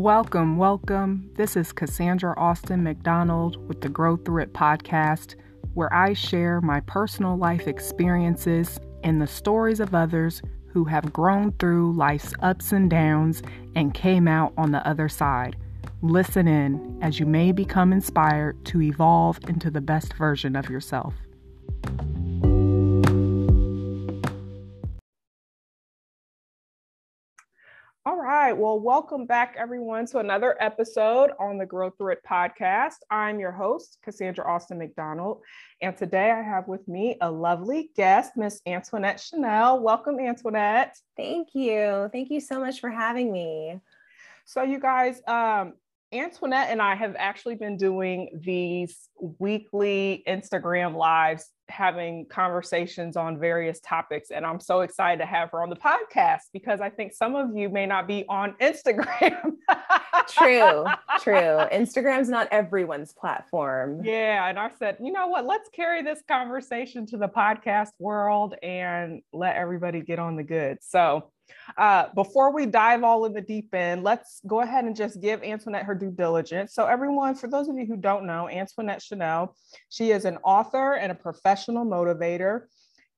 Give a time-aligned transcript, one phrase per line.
[0.00, 1.30] Welcome, welcome.
[1.34, 5.34] This is Cassandra Austin McDonald with the Grow Through It podcast,
[5.74, 11.52] where I share my personal life experiences and the stories of others who have grown
[11.58, 13.42] through life's ups and downs
[13.76, 15.56] and came out on the other side.
[16.00, 21.12] Listen in as you may become inspired to evolve into the best version of yourself.
[28.50, 28.58] Right.
[28.58, 32.96] Well, welcome back, everyone, to another episode on the Grow Through It podcast.
[33.08, 35.42] I'm your host, Cassandra Austin McDonald.
[35.80, 39.80] And today I have with me a lovely guest, Miss Antoinette Chanel.
[39.80, 40.96] Welcome, Antoinette.
[41.16, 42.08] Thank you.
[42.10, 43.78] Thank you so much for having me.
[44.46, 45.74] So, you guys, um,
[46.12, 53.80] Antoinette and I have actually been doing these weekly Instagram lives, having conversations on various
[53.80, 54.30] topics.
[54.30, 57.56] And I'm so excited to have her on the podcast because I think some of
[57.56, 59.56] you may not be on Instagram.
[60.28, 60.84] true,
[61.20, 61.64] true.
[61.72, 64.04] Instagram's not everyone's platform.
[64.04, 64.48] Yeah.
[64.48, 65.46] And I said, you know what?
[65.46, 70.78] Let's carry this conversation to the podcast world and let everybody get on the good.
[70.82, 71.30] So,
[71.76, 75.42] uh, before we dive all in the deep end, let's go ahead and just give
[75.42, 76.74] Antoinette her due diligence.
[76.74, 79.56] So, everyone, for those of you who don't know, Antoinette Chanel,
[79.88, 82.62] she is an author and a professional motivator.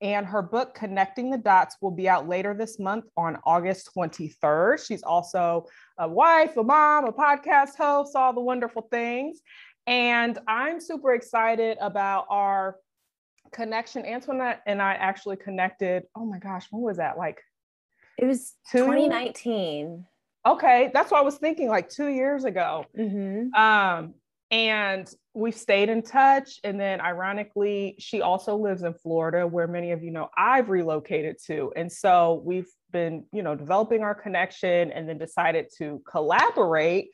[0.01, 4.85] And her book, Connecting the Dots, will be out later this month on August 23rd.
[4.85, 5.67] She's also
[5.97, 9.41] a wife, a mom, a podcast host, all the wonderful things.
[9.87, 12.79] And I'm super excited about our
[13.53, 14.05] connection.
[14.05, 16.05] Antoinette and I actually connected.
[16.17, 17.19] Oh my gosh, when was that?
[17.19, 17.41] Like
[18.19, 18.79] it was two?
[18.79, 20.07] 2019.
[20.45, 22.85] Okay, that's what I was thinking, like two years ago.
[22.99, 23.55] Mm-hmm.
[23.55, 24.15] Um,
[24.51, 26.59] and we've stayed in touch.
[26.65, 31.37] And then, ironically, she also lives in Florida, where many of you know I've relocated
[31.47, 31.73] to.
[31.77, 37.11] And so we've been, you know, developing our connection, and then decided to collaborate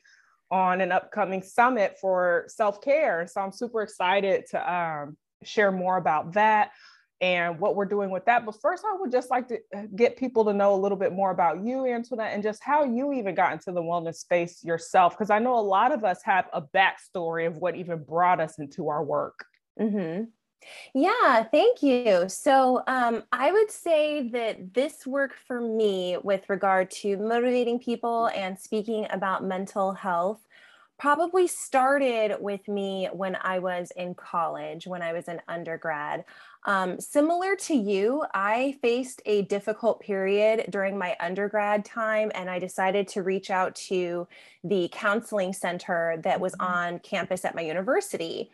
[0.51, 3.27] on an upcoming summit for self care.
[3.27, 6.71] So I'm super excited to um, share more about that
[7.21, 8.45] and what we're doing with that.
[8.45, 11.13] But first, I would just like to uh, get people to know a little bit
[11.13, 15.17] more about you, Antoinette, and just how you even got into the wellness space yourself.
[15.17, 18.59] Because I know a lot of us have a backstory of what even brought us
[18.59, 19.45] into our work.
[19.79, 20.25] Mm-hmm.
[20.93, 22.27] Yeah, thank you.
[22.27, 28.27] So, um, I would say that this work for me with regard to motivating people
[28.35, 30.41] and speaking about mental health
[30.99, 36.25] probably started with me when I was in college, when I was an undergrad.
[36.65, 42.59] Um, similar to you, I faced a difficult period during my undergrad time, and I
[42.59, 44.27] decided to reach out to
[44.63, 46.73] the counseling center that was mm-hmm.
[46.73, 48.51] on campus at my university.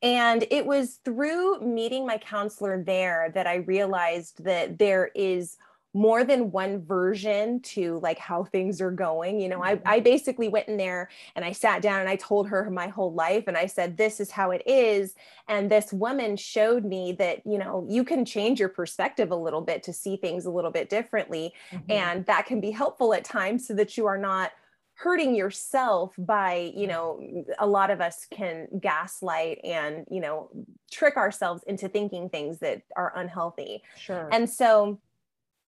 [0.00, 5.56] And it was through meeting my counselor there that I realized that there is
[5.94, 10.48] more than one version to like how things are going you know I, I basically
[10.48, 13.56] went in there and i sat down and i told her my whole life and
[13.56, 15.14] i said this is how it is.
[15.48, 19.60] And this woman showed me that you know you can change your perspective a little
[19.60, 21.90] bit to see things a little bit differently mm-hmm.
[21.90, 24.52] and that can be helpful at times so that you are not
[24.94, 27.20] hurting yourself by you know
[27.58, 30.50] a lot of us can gaslight and you know
[30.90, 33.82] trick ourselves into thinking things that are unhealthy.
[33.96, 34.28] Sure.
[34.32, 34.98] And so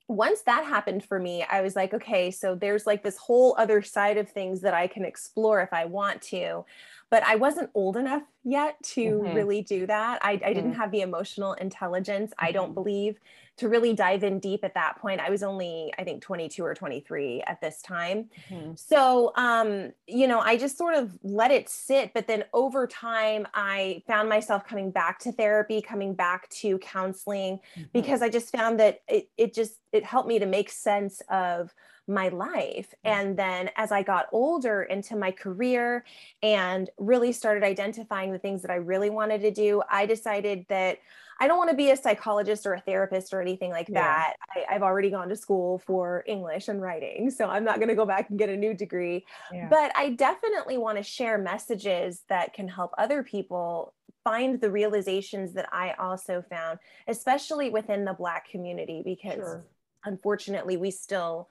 [0.08, 3.82] once that happened for me, I was like, okay, so there's like this whole other
[3.82, 6.64] side of things that I can explore if I want to.
[7.10, 9.36] But I wasn't old enough yet to mm-hmm.
[9.36, 10.20] really do that.
[10.22, 10.54] I, I mm-hmm.
[10.54, 12.46] didn't have the emotional intelligence, mm-hmm.
[12.46, 12.74] I don't mm-hmm.
[12.74, 13.20] believe,
[13.58, 15.20] to really dive in deep at that point.
[15.20, 18.30] I was only, I think, 22 or 23 at this time.
[18.50, 18.74] Mm-hmm.
[18.76, 22.14] So, um, you know, I just sort of let it sit.
[22.14, 27.60] But then over time, I found myself coming back to therapy, coming back to counseling,
[27.76, 27.84] mm-hmm.
[27.94, 31.74] because I just found that it, it just, it helped me to make sense of
[32.08, 32.94] my life.
[33.04, 36.06] And then as I got older into my career
[36.42, 41.00] and really started identifying the things that I really wanted to do, I decided that
[41.40, 44.02] I don't want to be a psychologist or a therapist or anything like yeah.
[44.02, 44.34] that.
[44.70, 47.96] I, have already gone to school for English and writing, so I'm not going to
[47.96, 49.26] go back and get a new degree.
[49.54, 49.68] Yeah.
[49.70, 53.94] But I definitely want to share messages that can help other people
[54.24, 59.66] find the realizations that I also found, especially within the Black community, because sure.
[60.06, 61.50] unfortunately, we still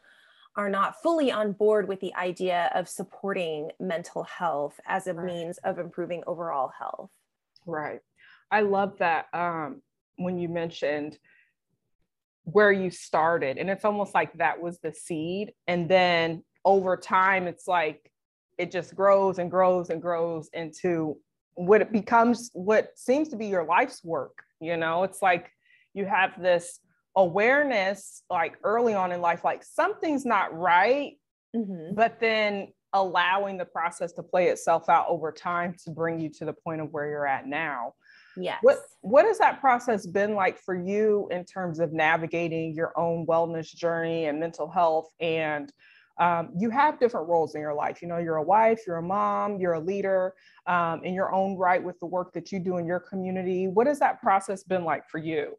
[0.57, 5.27] are not fully on board with the idea of supporting mental health as a right.
[5.27, 7.11] means of improving overall health.
[7.67, 8.01] Right.
[8.51, 9.83] I love that um,
[10.17, 11.19] when you mentioned
[12.45, 15.53] where you started, and it's almost like that was the seed.
[15.67, 18.11] And then over time, it's like
[18.57, 21.19] it just grows and grows and grows into
[21.55, 24.43] what it becomes, what seems to be your life's work.
[24.61, 25.51] You know, it's like
[25.93, 26.81] you have this
[27.17, 31.15] awareness, like early on in life, like something's not right.
[31.55, 31.95] Mm-hmm.
[31.95, 36.45] But then allowing the process to play itself out over time to bring you to
[36.45, 37.93] the point of where you're at now.
[38.37, 38.59] Yes.
[38.63, 43.27] What what has that process been like for you in terms of navigating your own
[43.27, 45.09] wellness journey and mental health?
[45.21, 45.73] And
[46.19, 48.01] um, you have different roles in your life.
[48.01, 50.35] You know, you're a wife, you're a mom, you're a leader
[50.67, 53.69] um, in your own right with the work that you do in your community.
[53.69, 55.57] What has that process been like for you?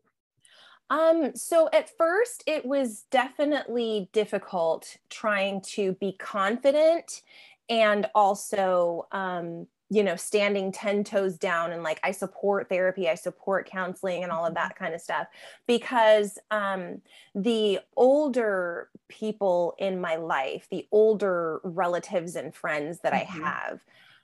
[0.89, 7.21] Um, so at first it was definitely difficult trying to be confident
[7.69, 13.15] and also um, you know, standing 10 toes down and like I support therapy, I
[13.15, 14.83] support counseling and all of that mm-hmm.
[14.83, 15.27] kind of stuff
[15.65, 17.01] because um
[17.33, 23.43] the older people in my life, the older relatives and friends that mm-hmm.
[23.43, 23.79] I have,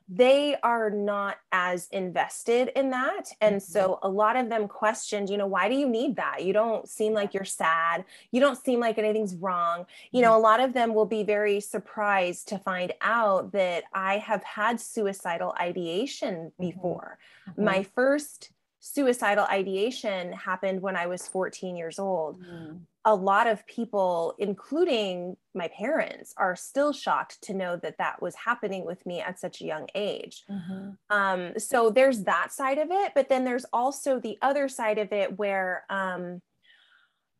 [0.09, 3.29] they are not as invested in that.
[3.41, 3.71] And mm-hmm.
[3.71, 6.43] so a lot of them questioned, you know, why do you need that?
[6.43, 8.03] You don't seem like you're sad.
[8.31, 9.85] You don't seem like anything's wrong.
[10.11, 10.39] You know, mm-hmm.
[10.39, 14.79] a lot of them will be very surprised to find out that I have had
[14.79, 16.69] suicidal ideation mm-hmm.
[16.69, 17.17] before.
[17.49, 17.63] Mm-hmm.
[17.63, 22.43] My first suicidal ideation happened when I was 14 years old.
[22.43, 22.81] Mm.
[23.05, 28.35] A lot of people, including my parents, are still shocked to know that that was
[28.35, 30.43] happening with me at such a young age.
[30.49, 30.91] Mm-hmm.
[31.09, 33.11] Um, so there's that side of it.
[33.13, 36.41] But then there's also the other side of it where, um,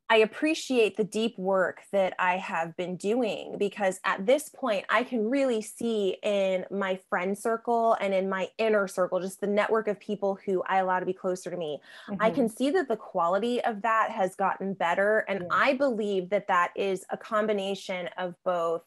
[0.09, 5.03] I appreciate the deep work that I have been doing because at this point, I
[5.03, 9.88] can really see in my friend circle and in my inner circle, just the network
[9.88, 11.79] of people who I allow to be closer to me.
[12.07, 12.21] Mm-hmm.
[12.21, 15.19] I can see that the quality of that has gotten better.
[15.27, 18.83] And I believe that that is a combination of both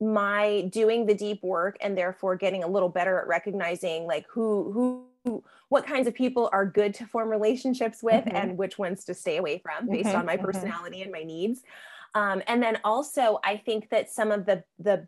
[0.00, 4.70] my doing the deep work and therefore getting a little better at recognizing like who
[4.72, 5.07] who
[5.68, 8.36] what kinds of people are good to form relationships with mm-hmm.
[8.36, 10.46] and which ones to stay away from based mm-hmm, on my mm-hmm.
[10.46, 11.62] personality and my needs
[12.14, 15.06] um, and then also i think that some of the the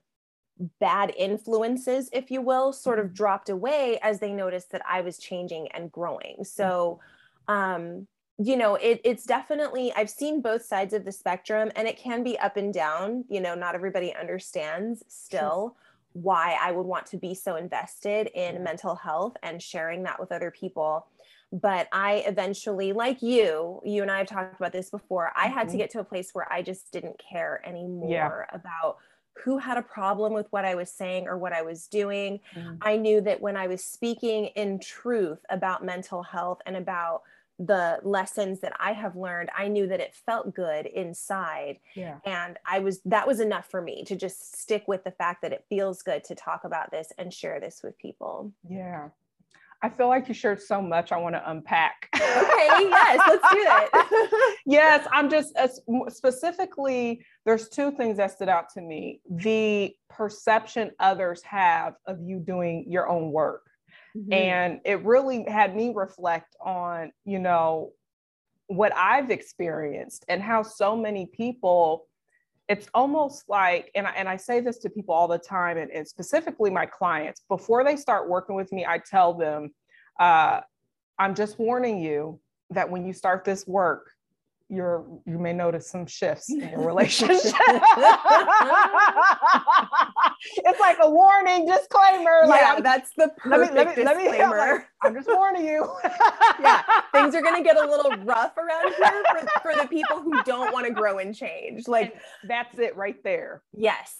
[0.78, 3.14] bad influences if you will sort of mm-hmm.
[3.14, 7.00] dropped away as they noticed that i was changing and growing so
[7.48, 7.54] mm-hmm.
[7.54, 8.06] um,
[8.42, 12.22] you know it, it's definitely i've seen both sides of the spectrum and it can
[12.22, 15.76] be up and down you know not everybody understands still
[16.12, 20.32] why I would want to be so invested in mental health and sharing that with
[20.32, 21.06] other people.
[21.52, 25.62] But I eventually, like you, you and I have talked about this before, I had
[25.64, 25.78] to mm-hmm.
[25.78, 28.56] get to a place where I just didn't care anymore yeah.
[28.56, 28.98] about
[29.44, 32.40] who had a problem with what I was saying or what I was doing.
[32.54, 32.76] Mm-hmm.
[32.82, 37.22] I knew that when I was speaking in truth about mental health and about
[37.60, 41.78] the lessons that I have learned, I knew that it felt good inside.
[41.94, 42.16] Yeah.
[42.24, 45.52] And I was, that was enough for me to just stick with the fact that
[45.52, 48.52] it feels good to talk about this and share this with people.
[48.68, 49.10] Yeah.
[49.82, 52.08] I feel like you shared so much I want to unpack.
[52.14, 54.54] okay, yes, let's do that.
[54.66, 60.90] yes, I'm just as specifically, there's two things that stood out to me the perception
[61.00, 63.69] others have of you doing your own work.
[64.16, 64.32] Mm-hmm.
[64.32, 67.92] And it really had me reflect on, you know,
[68.66, 72.06] what I've experienced and how so many people,
[72.68, 75.90] it's almost like, and I, and I say this to people all the time, and,
[75.90, 79.74] and specifically my clients, before they start working with me, I tell them,
[80.20, 80.60] uh,
[81.18, 82.40] I'm just warning you
[82.70, 84.10] that when you start this work,
[84.70, 87.52] you're you may notice some shifts in your relationship.
[90.56, 92.42] it's like a warning disclaimer.
[92.46, 94.56] Yeah, like, that's the perfect let me, let me, disclaimer.
[94.56, 95.92] Let me, like, I'm just warning you.
[96.60, 100.40] yeah, things are gonna get a little rough around here for, for the people who
[100.44, 101.88] don't want to grow and change.
[101.88, 103.62] Like and that's it right there.
[103.72, 104.16] Yes.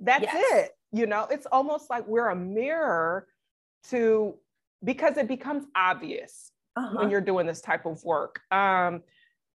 [0.00, 0.64] That's yes.
[0.64, 0.70] it.
[0.90, 3.28] You know, it's almost like we're a mirror
[3.90, 4.34] to
[4.84, 6.98] because it becomes obvious uh-huh.
[6.98, 8.40] when you're doing this type of work.
[8.50, 9.02] Um,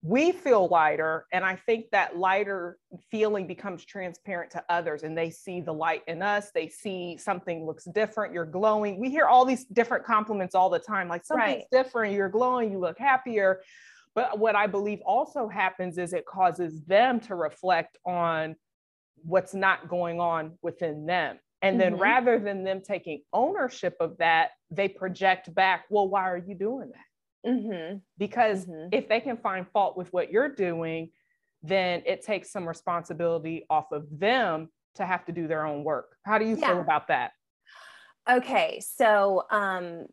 [0.03, 2.77] we feel lighter and i think that lighter
[3.09, 7.65] feeling becomes transparent to others and they see the light in us they see something
[7.65, 11.63] looks different you're glowing we hear all these different compliments all the time like something's
[11.71, 11.83] right.
[11.83, 13.61] different you're glowing you look happier
[14.13, 18.55] but what i believe also happens is it causes them to reflect on
[19.23, 22.01] what's not going on within them and then mm-hmm.
[22.01, 26.89] rather than them taking ownership of that they project back well why are you doing
[26.89, 27.05] that
[27.45, 27.97] Mm-hmm.
[28.17, 28.89] Because mm-hmm.
[28.91, 31.09] if they can find fault with what you're doing,
[31.61, 36.15] then it takes some responsibility off of them to have to do their own work.
[36.23, 36.69] How do you yeah.
[36.69, 37.31] feel about that?
[38.29, 40.05] Okay, so um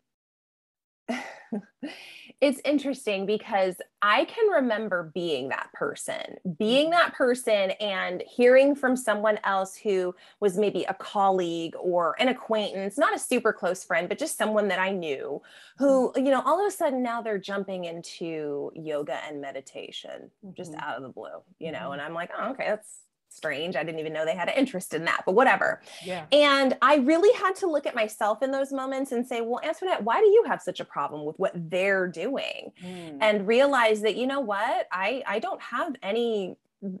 [2.41, 6.93] it's interesting because I can remember being that person, being mm-hmm.
[6.93, 12.97] that person and hearing from someone else who was maybe a colleague or an acquaintance,
[12.97, 15.39] not a super close friend, but just someone that I knew
[15.77, 16.25] who, mm-hmm.
[16.25, 20.81] you know, all of a sudden now they're jumping into yoga and meditation just mm-hmm.
[20.81, 23.75] out of the blue, you know, and I'm like, oh, okay, that's strange.
[23.75, 25.81] I didn't even know they had an interest in that, but whatever.
[26.03, 26.25] Yeah.
[26.31, 30.03] And I really had to look at myself in those moments and say, well, Antoinette,
[30.03, 32.71] why do you have such a problem with what they're doing?
[32.83, 33.17] Mm.
[33.21, 36.57] And realize that, you know what, I, I don't have any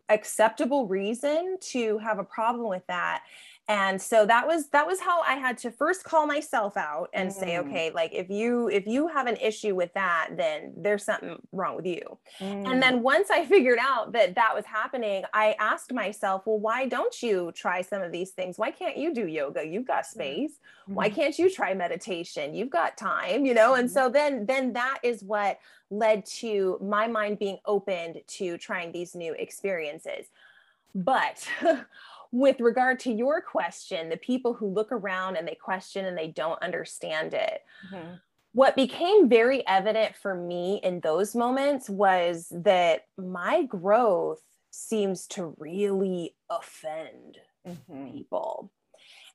[0.09, 3.23] acceptable reason to have a problem with that
[3.67, 7.29] and so that was that was how i had to first call myself out and
[7.29, 7.33] mm.
[7.33, 11.37] say okay like if you if you have an issue with that then there's something
[11.51, 12.71] wrong with you mm.
[12.71, 16.87] and then once i figured out that that was happening i asked myself well why
[16.87, 20.53] don't you try some of these things why can't you do yoga you've got space
[20.89, 20.93] mm.
[20.93, 23.93] why can't you try meditation you've got time you know and mm-hmm.
[23.93, 25.59] so then then that is what
[25.91, 30.27] led to my mind being opened to trying these new experiences
[30.95, 31.47] but
[32.31, 36.29] with regard to your question, the people who look around and they question and they
[36.29, 37.61] don't understand it.
[37.93, 38.13] Mm-hmm.
[38.53, 45.55] What became very evident for me in those moments was that my growth seems to
[45.57, 48.11] really offend mm-hmm.
[48.11, 48.71] people.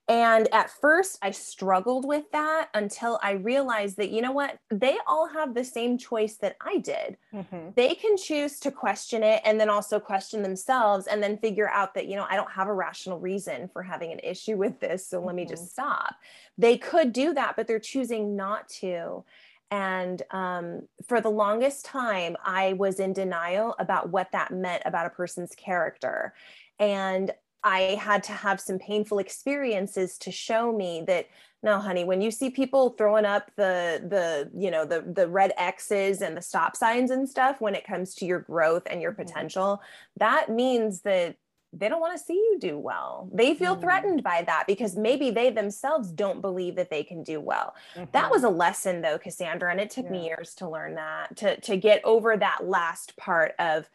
[0.08, 4.98] And at first, I struggled with that until I realized that, you know what, they
[5.04, 7.16] all have the same choice that I did.
[7.34, 7.70] Mm-hmm.
[7.74, 11.94] They can choose to question it and then also question themselves and then figure out
[11.94, 15.04] that, you know, I don't have a rational reason for having an issue with this.
[15.04, 15.26] So mm-hmm.
[15.26, 15.88] let me just mm-hmm.
[15.88, 16.14] stop.
[16.56, 19.24] They could do that, but they're choosing not to.
[19.72, 25.06] And um, for the longest time, I was in denial about what that meant about
[25.06, 26.32] a person's character.
[26.78, 27.32] And
[27.66, 31.26] I had to have some painful experiences to show me that
[31.64, 35.52] no honey when you see people throwing up the the you know the the red
[35.58, 39.10] x's and the stop signs and stuff when it comes to your growth and your
[39.10, 39.22] mm-hmm.
[39.22, 39.82] potential
[40.16, 41.36] that means that
[41.72, 43.28] they don't want to see you do well.
[43.34, 43.80] They feel mm.
[43.82, 47.74] threatened by that because maybe they themselves don't believe that they can do well.
[47.94, 48.10] Mm-hmm.
[48.12, 50.12] That was a lesson though, Cassandra, and it took yeah.
[50.12, 53.90] me years to learn that, to to get over that last part of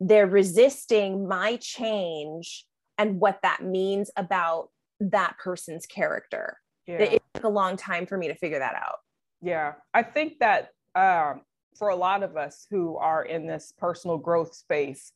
[0.00, 2.64] they're resisting my change
[2.98, 6.58] and what that means about that person's character.
[6.86, 6.96] Yeah.
[6.96, 8.98] It took a long time for me to figure that out.
[9.42, 9.74] Yeah.
[9.92, 11.42] I think that um,
[11.76, 15.12] for a lot of us who are in this personal growth space,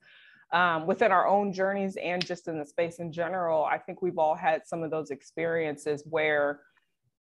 [0.52, 4.18] um, within our own journeys and just in the space in general, I think we've
[4.18, 6.60] all had some of those experiences where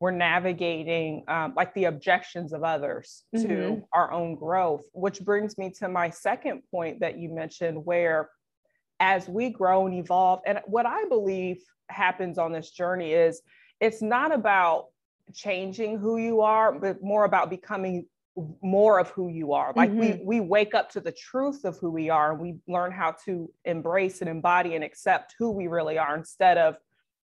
[0.00, 3.46] we're navigating um, like the objections of others mm-hmm.
[3.46, 8.30] to our own growth, which brings me to my second point that you mentioned, where
[9.00, 10.40] as we grow and evolve.
[10.46, 13.42] And what I believe happens on this journey is
[13.80, 14.86] it's not about
[15.34, 18.06] changing who you are, but more about becoming
[18.62, 19.72] more of who you are.
[19.74, 20.24] Like mm-hmm.
[20.24, 23.16] we we wake up to the truth of who we are and we learn how
[23.24, 26.76] to embrace and embody and accept who we really are instead of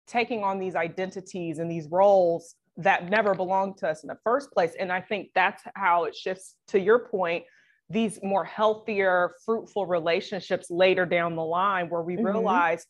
[0.06, 4.52] taking on these identities and these roles that never belonged to us in the first
[4.52, 4.75] place.
[4.78, 7.44] And I think that's how it shifts to your point
[7.91, 12.26] these more healthier, fruitful relationships later down the line where we mm-hmm.
[12.26, 12.87] realize,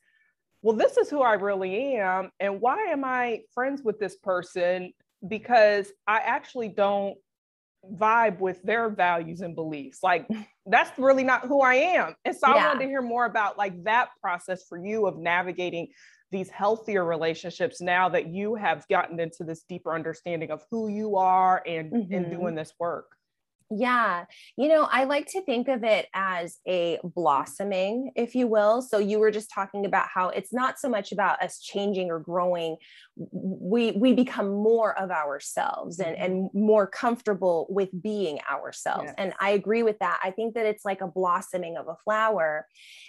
[0.63, 2.31] well, this is who I really am.
[2.41, 4.93] And why am I friends with this person?
[5.27, 7.17] Because I actually don't
[7.93, 9.99] vibe with their values and beliefs.
[10.03, 10.27] Like
[10.67, 12.15] that's really not who I am.
[12.25, 12.55] And so yeah.
[12.55, 15.89] I wanted to hear more about like that process for you of navigating
[16.31, 21.17] these healthier relationships now that you have gotten into this deeper understanding of who you
[21.17, 22.15] are and, mm-hmm.
[22.15, 23.07] and doing this work.
[23.71, 24.27] Yeah.
[24.57, 28.83] You know, I like to think of it as a blossoming, if you will.
[28.83, 32.21] So you were just talking about how it's not so much about us changing or
[32.21, 32.77] growing.
[33.17, 36.61] We we become more of ourselves and, and mm-hmm.
[36.61, 39.05] more comfortable with being ourselves.
[39.07, 39.15] Yes.
[39.17, 40.21] And I agree with that.
[40.23, 42.67] I think that it's like a blossoming of a flower.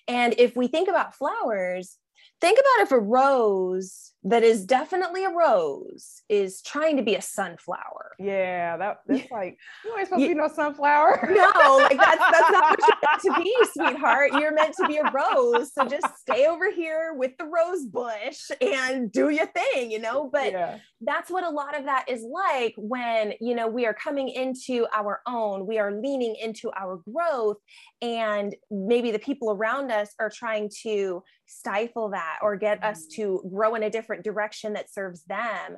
[0.07, 1.97] And if we think about flowers,
[2.41, 7.21] think about if a rose that is definitely a rose is trying to be a
[7.21, 8.15] sunflower.
[8.17, 11.29] Yeah, that that's like you ain't supposed to be no sunflower.
[11.29, 14.31] no, like that's that's not what you're meant to be, sweetheart.
[14.33, 15.73] You're meant to be a rose.
[15.73, 20.27] So just stay over here with the rose bush and do your thing, you know.
[20.33, 20.79] But yeah.
[21.01, 24.87] that's what a lot of that is like when you know we are coming into
[24.91, 27.57] our own, we are leaning into our growth,
[28.01, 33.15] and maybe the people around us are trying to stifle that or get us mm.
[33.15, 35.77] to grow in a different different direction that serves them.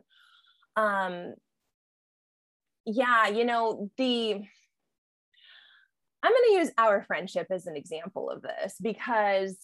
[0.75, 1.33] Um
[2.87, 4.33] yeah you know the
[6.23, 9.57] i'm going to use our friendship as an example of this because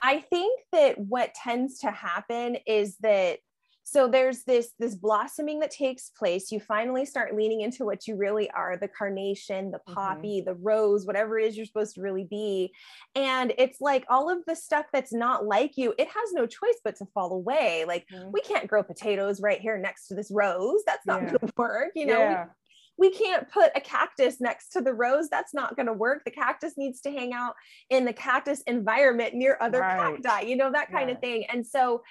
[0.00, 3.40] i think that what tends to happen is that
[3.88, 8.16] so there's this this blossoming that takes place you finally start leaning into what you
[8.16, 9.94] really are the carnation the mm-hmm.
[9.94, 10.50] poppy mm-hmm.
[10.50, 12.72] the rose whatever it is you're supposed to really be
[13.14, 16.80] and it's like all of the stuff that's not like you it has no choice
[16.84, 18.28] but to fall away like mm-hmm.
[18.32, 21.28] we can't grow potatoes right here next to this rose that's not yeah.
[21.28, 22.46] going to work you know yeah.
[22.98, 25.28] we can't put a cactus next to the rose.
[25.28, 26.24] That's not going to work.
[26.24, 27.54] The cactus needs to hang out
[27.90, 30.22] in the cactus environment near other right.
[30.22, 31.44] cacti, you know, that kind of thing.
[31.52, 32.02] And so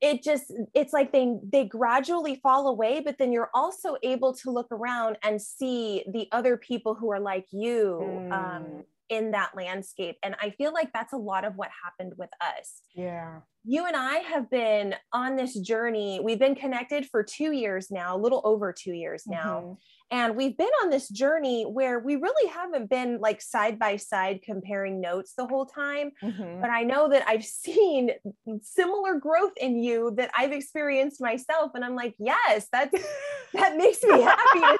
[0.00, 4.50] it just it's like they they gradually fall away but then you're also able to
[4.50, 8.32] look around and see the other people who are like you um, mm.
[8.32, 10.16] um, in that landscape.
[10.22, 12.82] And i feel like that's a lot of what happened with us.
[12.94, 17.90] Yeah you and i have been on this journey we've been connected for two years
[17.90, 19.72] now a little over two years now mm-hmm.
[20.10, 24.40] And we've been on this journey where we really haven't been like side by side
[24.44, 26.12] comparing notes the whole time.
[26.22, 26.60] Mm-hmm.
[26.60, 28.10] But I know that I've seen
[28.62, 31.72] similar growth in you that I've experienced myself.
[31.74, 32.92] And I'm like, yes, that's
[33.54, 34.78] that makes me happy.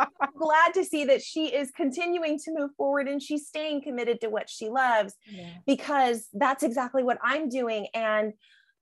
[0.38, 4.28] glad to see that she is continuing to move forward and she's staying committed to
[4.28, 5.48] what she loves yeah.
[5.66, 7.88] because that's exactly what I'm doing.
[7.94, 8.32] And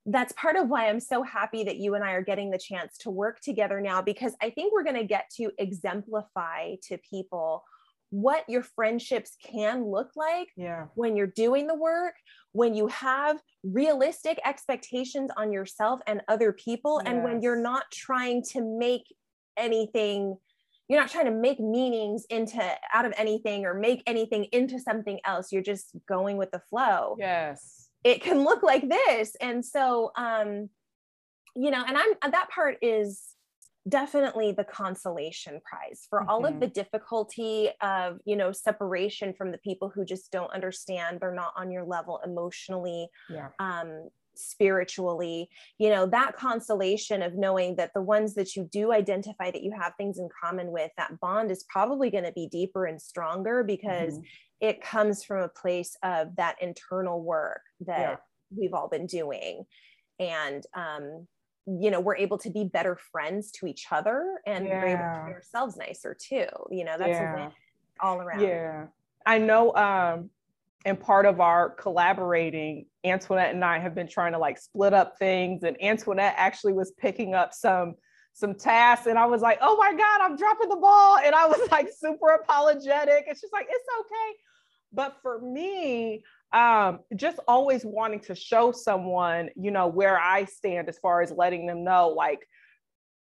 [0.07, 2.99] that's part of why I'm so happy that you and I are getting the chance
[2.99, 7.65] to work together now because I think we're going to get to exemplify to people
[8.11, 10.87] what your friendships can look like yeah.
[10.95, 12.15] when you're doing the work,
[12.53, 17.13] when you have realistic expectations on yourself and other people, yes.
[17.13, 19.05] and when you're not trying to make
[19.57, 20.37] anything
[20.89, 22.61] you're not trying to make meanings into
[22.93, 27.17] out of anything or make anything into something else you're just going with the flow
[27.19, 30.69] yes it can look like this and so um
[31.57, 33.35] you know and i'm that part is
[33.89, 36.31] definitely the consolation prize for mm-hmm.
[36.31, 36.61] all of mm-hmm.
[36.61, 41.53] the difficulty of you know separation from the people who just don't understand they're not
[41.57, 43.49] on your level emotionally yeah.
[43.59, 45.49] um spiritually
[45.79, 49.73] you know that consolation of knowing that the ones that you do identify that you
[49.73, 53.63] have things in common with that bond is probably going to be deeper and stronger
[53.63, 54.23] because mm-hmm
[54.65, 58.17] it comes from a place of that internal work that yeah.
[58.57, 59.65] we've all been doing
[60.19, 61.27] and um
[61.67, 64.81] you know we're able to be better friends to each other and yeah.
[64.81, 67.51] we're able to treat ourselves nicer too you know that's yeah.
[68.01, 68.87] all around yeah
[69.27, 70.31] i know um
[70.85, 75.19] and part of our collaborating antoinette and i have been trying to like split up
[75.19, 77.95] things and antoinette actually was picking up some
[78.33, 81.47] some tasks and i was like oh my god i'm dropping the ball and i
[81.47, 84.39] was like super apologetic and she's like it's okay.
[84.95, 90.89] But for me, um, just always wanting to show someone, you know, where I stand
[90.89, 92.47] as far as letting them know, like,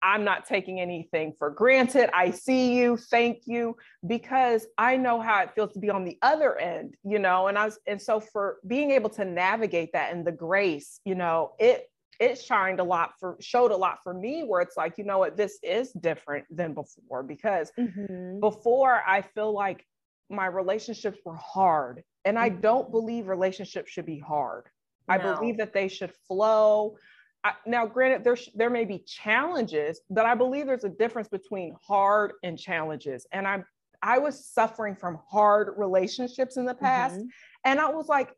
[0.02, 2.10] I'm not taking anything for granted.
[2.14, 6.18] I see you, thank you, because I know how it feels to be on the
[6.22, 7.48] other end, you know.
[7.48, 11.14] And I was, and so for being able to navigate that and the grace, you
[11.14, 11.88] know, it
[12.20, 15.18] it shined a lot for showed a lot for me where it's like, you know
[15.18, 18.38] what, this is different than before because mm-hmm.
[18.38, 19.84] before I feel like
[20.30, 22.02] my relationships were hard.
[22.24, 22.92] And I don't mm-hmm.
[22.92, 24.66] believe relationships should be hard.
[25.08, 25.14] No.
[25.14, 26.96] I believe that they should flow.
[27.44, 31.74] I, now, granted, there, there may be challenges, but I believe there's a difference between
[31.82, 33.26] hard and challenges.
[33.32, 33.64] And I,
[34.02, 37.16] I was suffering from hard relationships in the past.
[37.16, 37.26] Mm-hmm.
[37.64, 38.36] And I was like,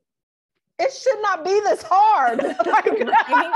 [0.78, 2.42] it should not be this hard.
[2.66, 2.86] like,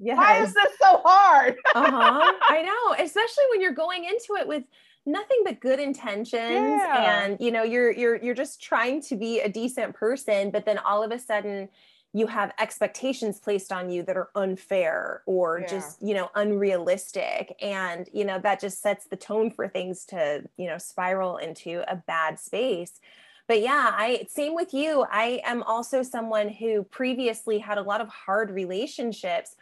[0.00, 0.16] yes.
[0.16, 1.56] Why is this so hard?
[1.74, 2.32] uh-huh.
[2.48, 4.64] I know, especially when you're going into it with
[5.06, 7.24] nothing but good intentions yeah.
[7.24, 10.78] and you know you're you're you're just trying to be a decent person but then
[10.78, 11.68] all of a sudden
[12.14, 15.66] you have expectations placed on you that are unfair or yeah.
[15.66, 20.42] just you know unrealistic and you know that just sets the tone for things to
[20.56, 23.00] you know spiral into a bad space
[23.48, 28.00] but yeah i same with you i am also someone who previously had a lot
[28.00, 29.56] of hard relationships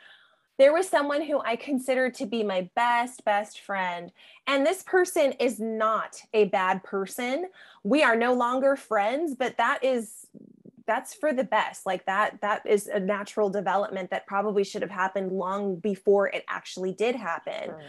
[0.59, 4.13] there was someone who I considered to be my best, best friend.
[4.47, 7.47] And this person is not a bad person.
[7.83, 10.27] We are no longer friends, but that is
[10.87, 14.91] that's for the best like that that is a natural development that probably should have
[14.91, 17.83] happened long before it actually did happen sure.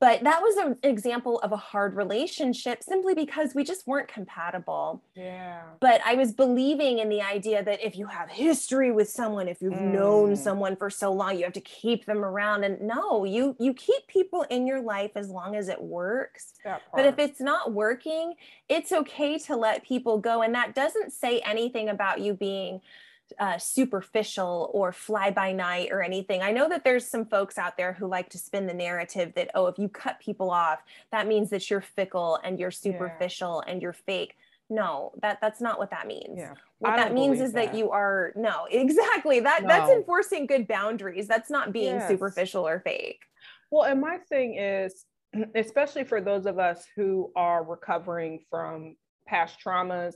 [0.00, 5.02] But that was an example of a hard relationship simply because we just weren't compatible.
[5.14, 5.62] Yeah.
[5.80, 9.62] But I was believing in the idea that if you have history with someone, if
[9.62, 9.92] you've mm.
[9.92, 12.64] known someone for so long, you have to keep them around.
[12.64, 16.54] And no, you you keep people in your life as long as it works.
[16.94, 18.34] But if it's not working,
[18.68, 20.42] it's okay to let people go.
[20.42, 22.80] And that doesn't say anything about you being
[23.38, 26.42] uh, superficial or fly by night or anything.
[26.42, 29.50] I know that there's some folks out there who like to spin the narrative that,
[29.54, 33.72] oh, if you cut people off, that means that you're fickle and you're superficial yeah.
[33.72, 34.36] and you're fake.
[34.70, 36.36] No, that that's not what that means.
[36.38, 36.54] Yeah.
[36.78, 37.72] What that means is that.
[37.72, 37.78] that.
[37.78, 39.40] you are no, exactly.
[39.40, 39.68] That no.
[39.68, 41.28] that's enforcing good boundaries.
[41.28, 42.08] That's not being yes.
[42.08, 43.20] superficial or fake.
[43.70, 45.04] Well, and my thing is,
[45.54, 50.14] especially for those of us who are recovering from past traumas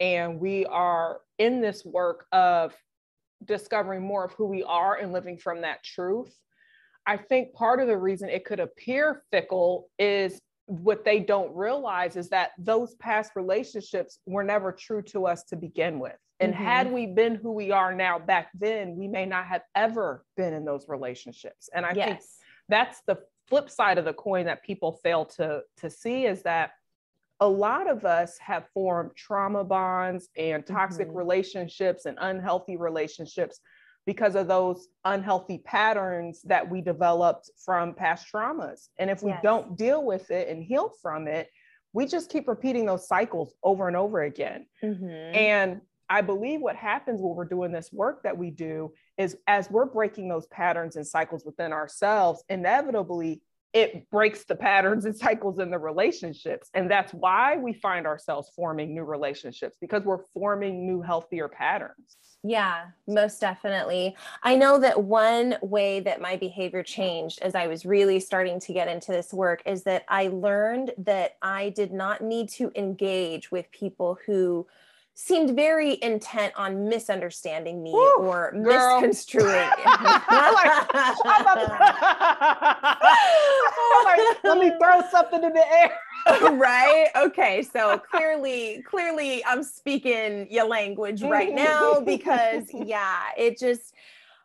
[0.00, 2.74] and we are in this work of
[3.44, 6.34] discovering more of who we are and living from that truth
[7.08, 12.16] I think part of the reason it could appear fickle is what they don't realize
[12.16, 16.16] is that those past relationships were never true to us to begin with.
[16.38, 16.62] And mm-hmm.
[16.62, 20.52] had we been who we are now back then, we may not have ever been
[20.52, 21.70] in those relationships.
[21.74, 22.06] And I yes.
[22.06, 22.20] think
[22.68, 26.72] that's the flip side of the coin that people fail to, to see is that
[27.40, 31.16] a lot of us have formed trauma bonds and toxic mm-hmm.
[31.16, 33.60] relationships and unhealthy relationships
[34.06, 38.88] because of those unhealthy patterns that we developed from past traumas.
[38.98, 39.40] And if we yes.
[39.42, 41.50] don't deal with it and heal from it,
[41.92, 44.66] we just keep repeating those cycles over and over again.
[44.82, 45.36] Mm-hmm.
[45.36, 49.70] And I believe what happens when we're doing this work that we do is as
[49.70, 53.42] we're breaking those patterns and cycles within ourselves, inevitably
[53.72, 56.70] it breaks the patterns and cycles in the relationships.
[56.74, 62.16] And that's why we find ourselves forming new relationships because we're forming new, healthier patterns.
[62.42, 64.16] Yeah, most definitely.
[64.42, 68.72] I know that one way that my behavior changed as I was really starting to
[68.72, 73.50] get into this work is that I learned that I did not need to engage
[73.50, 74.66] with people who
[75.20, 79.00] seemed very intent on misunderstanding me Woo, or girl.
[79.00, 79.46] misconstruing.
[79.84, 80.94] like, like,
[83.02, 85.98] oh let me throw something in the air.
[86.56, 87.08] right?
[87.16, 87.62] Okay.
[87.62, 93.94] So clearly, clearly I'm speaking your language right now because yeah, it just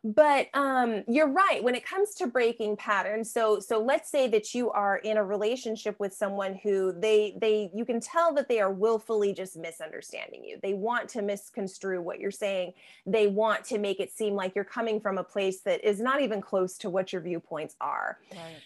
[0.04, 4.54] but um, you're right when it comes to breaking patterns so so let's say that
[4.54, 8.60] you are in a relationship with someone who they they you can tell that they
[8.60, 10.58] are willfully just misunderstanding you.
[10.62, 12.74] They want to misconstrue what you're saying.
[13.06, 16.20] They want to make it seem like you're coming from a place that is not
[16.20, 18.18] even close to what your viewpoints are.
[18.32, 18.62] Right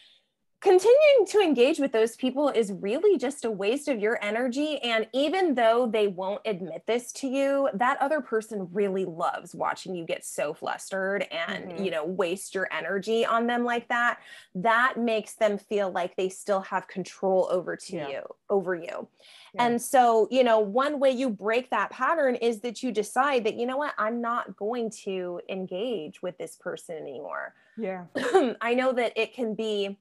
[0.61, 5.07] continuing to engage with those people is really just a waste of your energy and
[5.12, 10.05] even though they won't admit this to you that other person really loves watching you
[10.05, 11.85] get so flustered and mm-hmm.
[11.85, 14.18] you know waste your energy on them like that
[14.53, 18.09] that makes them feel like they still have control over to yeah.
[18.09, 19.07] you over you
[19.55, 19.64] yeah.
[19.64, 23.55] and so you know one way you break that pattern is that you decide that
[23.55, 28.07] you know what i'm not going to engage with this person anymore yeah
[28.61, 29.97] i know that it can be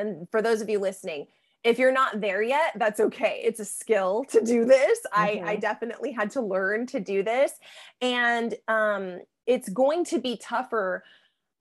[0.00, 1.26] and for those of you listening,
[1.62, 3.42] if you're not there yet, that's okay.
[3.44, 4.98] It's a skill to do this.
[5.06, 5.20] Mm-hmm.
[5.20, 5.60] I, I mm-hmm.
[5.60, 7.52] definitely had to learn to do this.
[8.00, 11.04] And um, it's going to be tougher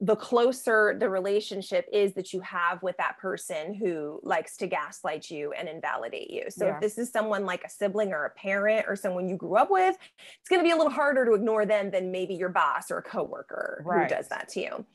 [0.02, 5.30] the closer the relationship is that you have with that person who likes to gaslight
[5.30, 6.43] you and invalidate you.
[6.47, 6.75] So yeah.
[6.75, 9.69] if this is someone like a sibling or a parent or someone you grew up
[9.69, 9.97] with,
[10.39, 12.99] it's going to be a little harder to ignore them than maybe your boss or
[12.99, 14.04] a coworker right.
[14.04, 14.86] who does that to you.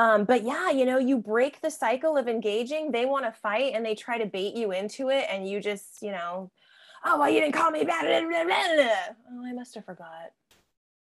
[0.00, 2.90] Um, but yeah, you know, you break the cycle of engaging.
[2.90, 6.00] They want to fight and they try to bait you into it, and you just,
[6.00, 6.50] you know,
[7.04, 8.04] oh, well, you didn't call me back.
[8.04, 10.32] Oh, I must have forgot.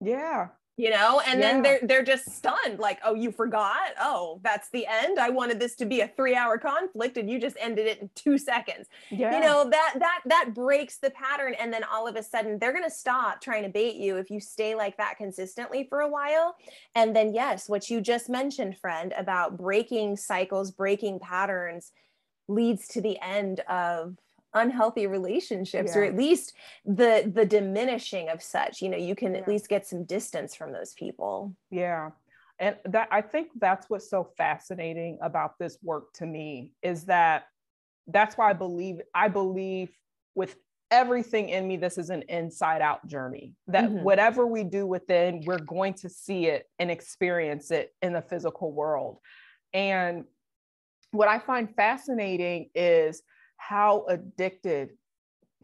[0.01, 1.51] Yeah you know and yeah.
[1.51, 5.59] then they're they're just stunned like oh you forgot oh that's the end i wanted
[5.59, 8.87] this to be a three hour conflict and you just ended it in two seconds
[9.09, 9.35] yeah.
[9.35, 12.71] you know that that that breaks the pattern and then all of a sudden they're
[12.71, 16.07] going to stop trying to bait you if you stay like that consistently for a
[16.07, 16.55] while
[16.95, 21.91] and then yes what you just mentioned friend about breaking cycles breaking patterns
[22.47, 24.15] leads to the end of
[24.53, 26.01] unhealthy relationships yeah.
[26.01, 26.53] or at least
[26.85, 29.41] the the diminishing of such you know you can yeah.
[29.41, 32.09] at least get some distance from those people yeah
[32.57, 37.43] and that i think that's what's so fascinating about this work to me is that
[38.07, 39.89] that's why i believe i believe
[40.33, 40.55] with
[40.91, 44.03] everything in me this is an inside out journey that mm-hmm.
[44.03, 48.71] whatever we do within we're going to see it and experience it in the physical
[48.71, 49.19] world
[49.75, 50.23] and
[51.11, 53.21] what i find fascinating is
[53.59, 54.91] how addicted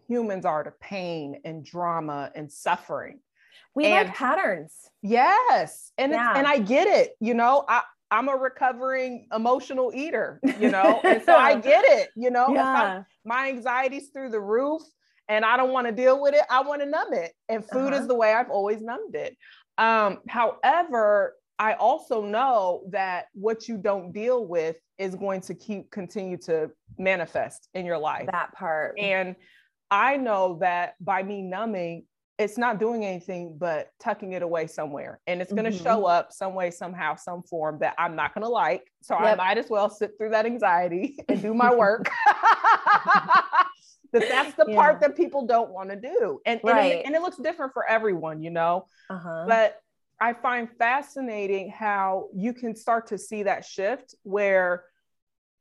[0.07, 3.19] humans are to pain and drama and suffering.
[3.73, 4.73] We and, like patterns.
[5.01, 5.91] Yes.
[5.97, 6.33] And yeah.
[6.35, 7.81] and I get it, you know, I
[8.11, 13.03] I'm a recovering emotional eater, you know, and so I get it, you know, yeah.
[13.23, 14.81] my anxiety's through the roof
[15.27, 16.41] and I don't want to deal with it.
[16.49, 17.33] I want to numb it.
[17.49, 18.01] And food uh-huh.
[18.01, 19.35] is the way I've always numbed it.
[19.77, 25.89] Um, however, I also know that what you don't deal with is going to keep
[25.91, 28.27] continue to manifest in your life.
[28.31, 28.97] That part.
[28.99, 29.35] And
[29.89, 32.05] I know that by me numbing,
[32.37, 35.21] it's not doing anything but tucking it away somewhere.
[35.27, 35.83] And it's going to mm-hmm.
[35.83, 38.91] show up some way, somehow, some form that I'm not going to like.
[39.01, 39.33] So yep.
[39.33, 42.09] I might as well sit through that anxiety and do my work.
[44.11, 44.75] that that's the yeah.
[44.75, 46.41] part that people don't want to do.
[46.45, 46.77] And, right.
[46.77, 48.87] and, it, and, it, looks different for everyone, you know?
[49.09, 49.45] Uh-huh.
[49.47, 49.81] But
[50.19, 54.85] I find fascinating how you can start to see that shift where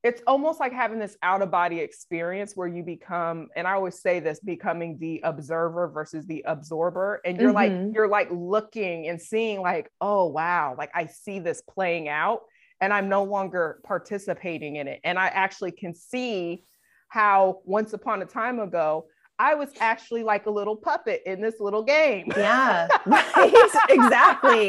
[0.03, 4.03] it's almost like having this out of body experience where you become and i always
[4.03, 7.87] say this becoming the observer versus the absorber and you're mm-hmm.
[7.87, 12.43] like you're like looking and seeing like oh wow like i see this playing out
[12.81, 15.01] and I'm no longer participating in it.
[15.05, 16.65] And I actually can see
[17.09, 19.07] how once upon a time ago,
[19.39, 22.31] I was actually like a little puppet in this little game.
[22.37, 23.53] Yeah, right.
[23.89, 24.69] exactly.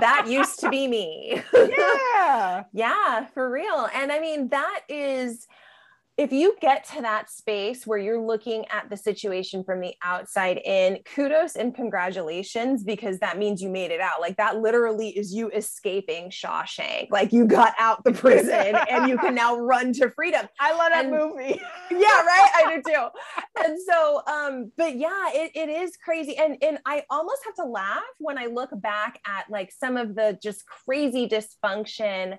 [0.00, 1.42] That used to be me.
[1.54, 2.64] Yeah.
[2.72, 3.88] yeah, for real.
[3.94, 5.46] And I mean, that is
[6.18, 10.58] if you get to that space where you're looking at the situation from the outside
[10.58, 14.20] in, kudos and congratulations, because that means you made it out.
[14.20, 17.10] Like that literally is you escaping Shawshank.
[17.10, 20.46] Like you got out the prison and you can now run to freedom.
[20.60, 21.58] I love that and, movie.
[21.90, 22.50] yeah, right.
[22.56, 23.06] I do too.
[23.64, 26.36] And so, um, but yeah, it, it is crazy.
[26.36, 30.14] And, and I almost have to laugh when I look back at like some of
[30.14, 32.38] the just crazy dysfunction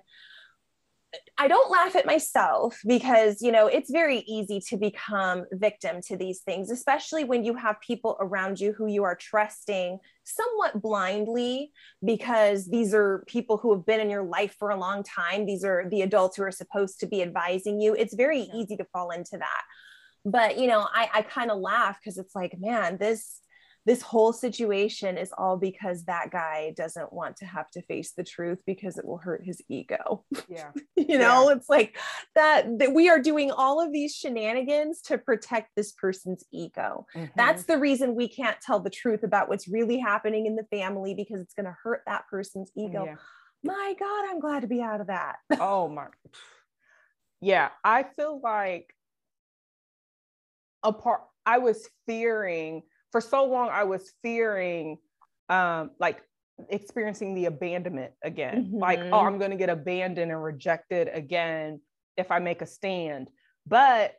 [1.38, 6.16] I don't laugh at myself because, you know, it's very easy to become victim to
[6.16, 11.72] these things, especially when you have people around you who you are trusting somewhat blindly
[12.04, 15.46] because these are people who have been in your life for a long time.
[15.46, 17.94] These are the adults who are supposed to be advising you.
[17.94, 19.62] It's very easy to fall into that.
[20.24, 23.40] But, you know, I, I kind of laugh because it's like, man, this
[23.86, 28.24] this whole situation is all because that guy doesn't want to have to face the
[28.24, 30.24] truth because it will hurt his ego.
[30.48, 30.70] Yeah.
[30.96, 31.56] you know, yeah.
[31.56, 31.98] it's like
[32.34, 37.06] that, that we are doing all of these shenanigans to protect this person's ego.
[37.14, 37.32] Mm-hmm.
[37.36, 41.14] That's the reason we can't tell the truth about what's really happening in the family
[41.14, 43.04] because it's going to hurt that person's ego.
[43.04, 43.16] Yeah.
[43.62, 45.36] My God, I'm glad to be out of that.
[45.60, 46.06] oh my.
[47.40, 48.94] Yeah, I feel like
[50.82, 52.82] a part I was fearing
[53.14, 54.98] for so long I was fearing
[55.48, 56.20] um, like
[56.68, 58.64] experiencing the abandonment again.
[58.64, 58.78] Mm-hmm.
[58.78, 59.14] Like, oh, mm-hmm.
[59.14, 61.80] I'm going to get abandoned and rejected again
[62.16, 63.28] if I make a stand.
[63.68, 64.14] But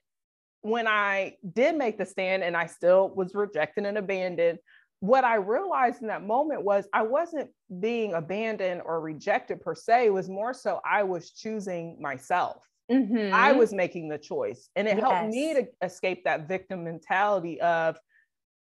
[0.61, 4.59] when I did make the stand and I still was rejected and abandoned,
[5.01, 7.49] what I realized in that moment was I wasn't
[7.81, 10.05] being abandoned or rejected per se.
[10.05, 12.63] It was more so I was choosing myself.
[12.89, 13.33] Mm-hmm.
[13.33, 14.69] I was making the choice.
[14.77, 15.05] And it yes.
[15.05, 17.97] helped me to escape that victim mentality of,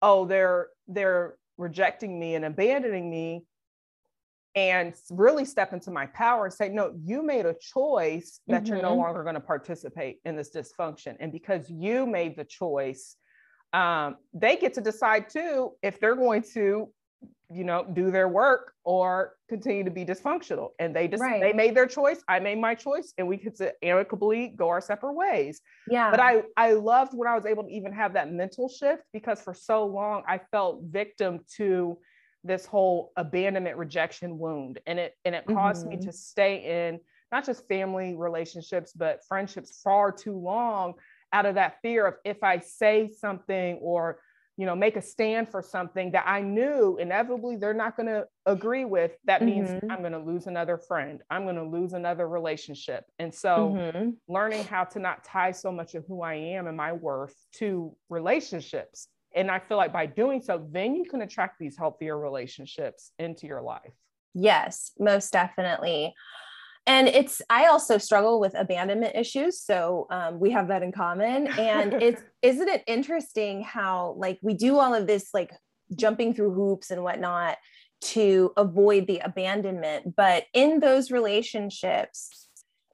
[0.03, 3.45] oh they're they're rejecting me and abandoning me
[4.55, 8.75] and really step into my power and say no you made a choice that mm-hmm.
[8.75, 9.01] you're no mm-hmm.
[9.01, 13.17] longer going to participate in this dysfunction and because you made the choice
[13.73, 16.89] um, they get to decide too if they're going to
[17.49, 21.41] you know do their work or continue to be dysfunctional and they just right.
[21.41, 25.13] they made their choice i made my choice and we could amicably go our separate
[25.13, 28.69] ways yeah but i i loved when i was able to even have that mental
[28.69, 31.97] shift because for so long i felt victim to
[32.43, 36.01] this whole abandonment rejection wound and it and it caused mm-hmm.
[36.01, 36.99] me to stay in
[37.31, 40.95] not just family relationships but friendships far too long
[41.33, 44.19] out of that fear of if i say something or
[44.57, 48.27] you know make a stand for something that i knew inevitably they're not going to
[48.47, 49.91] agree with that means mm-hmm.
[49.91, 51.21] i'm going to lose another friend.
[51.31, 53.05] I'm going to lose another relationship.
[53.19, 54.11] And so mm-hmm.
[54.29, 57.95] learning how to not tie so much of who i am and my worth to
[58.09, 59.09] relationships.
[59.35, 63.47] And i feel like by doing so then you can attract these healthier relationships into
[63.47, 63.93] your life.
[64.35, 66.15] Yes most definitely
[66.87, 71.47] and it's i also struggle with abandonment issues so um, we have that in common.
[71.59, 75.53] And it's isn't it interesting how like we do all of this like
[75.95, 77.59] jumping through hoops and whatnot
[78.01, 82.49] to avoid the abandonment but in those relationships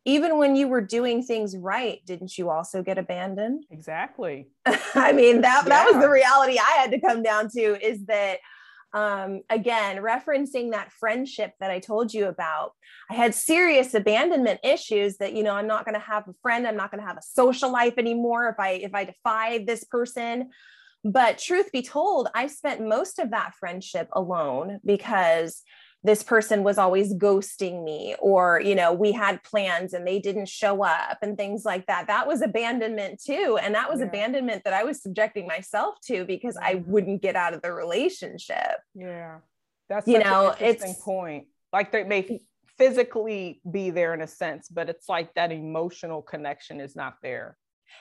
[0.05, 3.65] even when you were doing things right didn't you also get abandoned?
[3.71, 4.49] Exactly.
[4.95, 5.69] I mean that yeah.
[5.69, 8.39] that was the reality i had to come down to is that
[8.95, 12.73] um, again, referencing that friendship that I told you about,
[13.11, 16.67] I had serious abandonment issues that, you know, I'm not going to have a friend.
[16.67, 19.85] I'm not going to have a social life anymore if I, if I defy this
[19.85, 20.51] person.
[21.05, 25.63] But truth be told, I spent most of that friendship alone because
[26.05, 30.49] this person was always ghosting me or you know we had plans and they didn't
[30.49, 32.07] show up and things like that.
[32.09, 33.59] That was abandonment too.
[33.63, 34.07] And that was yeah.
[34.07, 38.79] abandonment that i was subjecting myself to because i wouldn't get out of the relationship.
[38.95, 39.39] Yeah.
[39.89, 41.47] That's you know it's point.
[41.73, 42.41] Like they may mm.
[42.79, 47.57] physically be there in a sense but it's like that emotional connection is not there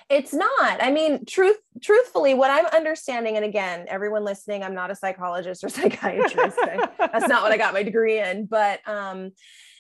[0.10, 0.82] it's not.
[0.82, 5.64] I mean, truth truthfully, what I'm understanding, and again, everyone listening, I'm not a psychologist
[5.64, 6.58] or psychiatrist.
[6.98, 9.32] That's not what I got my degree in, but um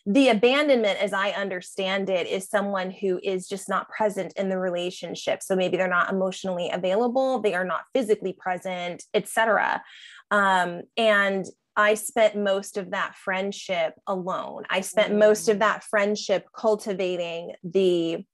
[0.05, 4.57] the abandonment as i understand it is someone who is just not present in the
[4.57, 9.81] relationship so maybe they're not emotionally available they are not physically present etc
[10.31, 11.45] um, and
[11.75, 15.59] i spent most of that friendship alone i spent most of mm.
[15.59, 18.25] that friendship cultivating the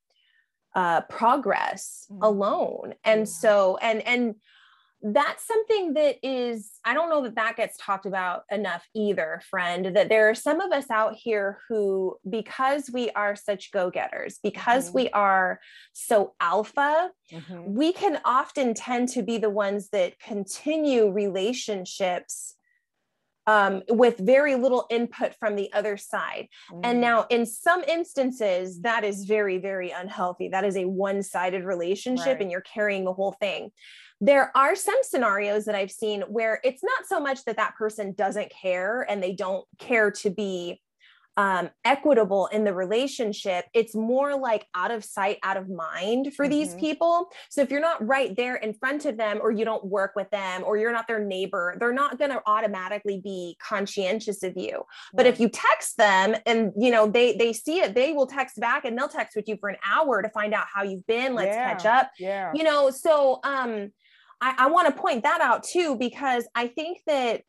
[0.77, 2.21] uh, progress mm-hmm.
[2.21, 4.35] alone and so and and
[5.01, 9.95] that's something that is i don't know that that gets talked about enough either friend
[9.95, 14.89] that there are some of us out here who because we are such go-getters because
[14.89, 14.97] mm-hmm.
[14.97, 15.59] we are
[15.93, 17.73] so alpha mm-hmm.
[17.73, 22.53] we can often tend to be the ones that continue relationships
[23.47, 26.49] um, with very little input from the other side.
[26.71, 26.81] Mm.
[26.83, 30.49] And now, in some instances, that is very, very unhealthy.
[30.49, 32.41] That is a one sided relationship, right.
[32.41, 33.71] and you're carrying the whole thing.
[34.19, 38.13] There are some scenarios that I've seen where it's not so much that that person
[38.13, 40.81] doesn't care and they don't care to be
[41.37, 46.45] um, equitable in the relationship, it's more like out of sight, out of mind for
[46.45, 46.51] mm-hmm.
[46.51, 47.29] these people.
[47.49, 50.29] So if you're not right there in front of them, or you don't work with
[50.31, 54.83] them, or you're not their neighbor, they're not going to automatically be conscientious of you.
[55.13, 58.59] But if you text them and you know they they see it, they will text
[58.59, 61.35] back and they'll text with you for an hour to find out how you've been.
[61.35, 61.73] Let's yeah.
[61.73, 62.11] catch up.
[62.19, 62.51] Yeah.
[62.55, 63.91] You know, so um,
[64.41, 67.43] I, I want to point that out too because I think that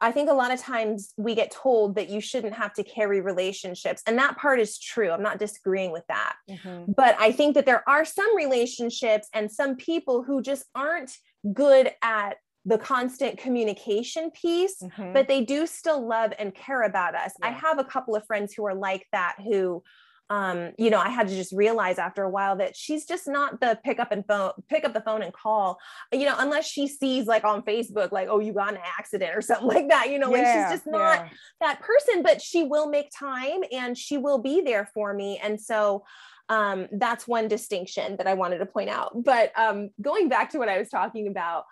[0.00, 3.20] I think a lot of times we get told that you shouldn't have to carry
[3.20, 4.02] relationships.
[4.06, 5.10] And that part is true.
[5.10, 6.36] I'm not disagreeing with that.
[6.48, 6.92] Mm-hmm.
[6.96, 11.12] But I think that there are some relationships and some people who just aren't
[11.52, 15.12] good at the constant communication piece, mm-hmm.
[15.12, 17.32] but they do still love and care about us.
[17.40, 17.48] Yeah.
[17.48, 19.82] I have a couple of friends who are like that who
[20.30, 23.60] um, you know, I had to just realize after a while that she's just not
[23.60, 25.80] the pick up and phone, pick up the phone and call,
[26.12, 29.42] you know, unless she sees like on Facebook, like, oh, you got an accident or
[29.42, 31.28] something like that, you know, yeah, like she's just not yeah.
[31.60, 35.40] that person, but she will make time and she will be there for me.
[35.42, 36.04] And so
[36.48, 39.10] um, that's one distinction that I wanted to point out.
[39.24, 41.64] But um, going back to what I was talking about,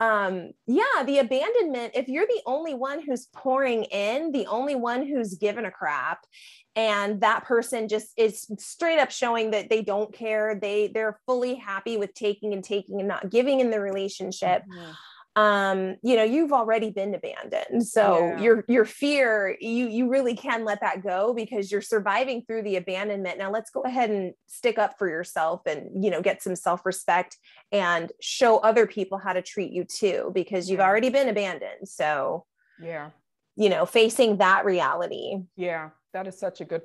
[0.00, 5.06] um yeah the abandonment if you're the only one who's pouring in the only one
[5.06, 6.26] who's given a crap
[6.74, 11.54] and that person just is straight up showing that they don't care they they're fully
[11.54, 14.90] happy with taking and taking and not giving in the relationship mm-hmm.
[15.36, 17.86] Um you know you've already been abandoned.
[17.86, 18.40] So yeah.
[18.40, 22.76] your your fear you you really can let that go because you're surviving through the
[22.76, 23.38] abandonment.
[23.38, 27.36] Now let's go ahead and stick up for yourself and you know get some self-respect
[27.72, 30.86] and show other people how to treat you too because you've yeah.
[30.86, 31.88] already been abandoned.
[31.88, 32.46] So
[32.80, 33.10] yeah.
[33.56, 35.38] you know facing that reality.
[35.56, 36.82] Yeah that is such a good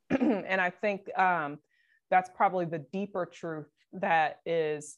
[0.10, 1.58] and I think um,
[2.10, 4.96] that's probably the deeper truth that is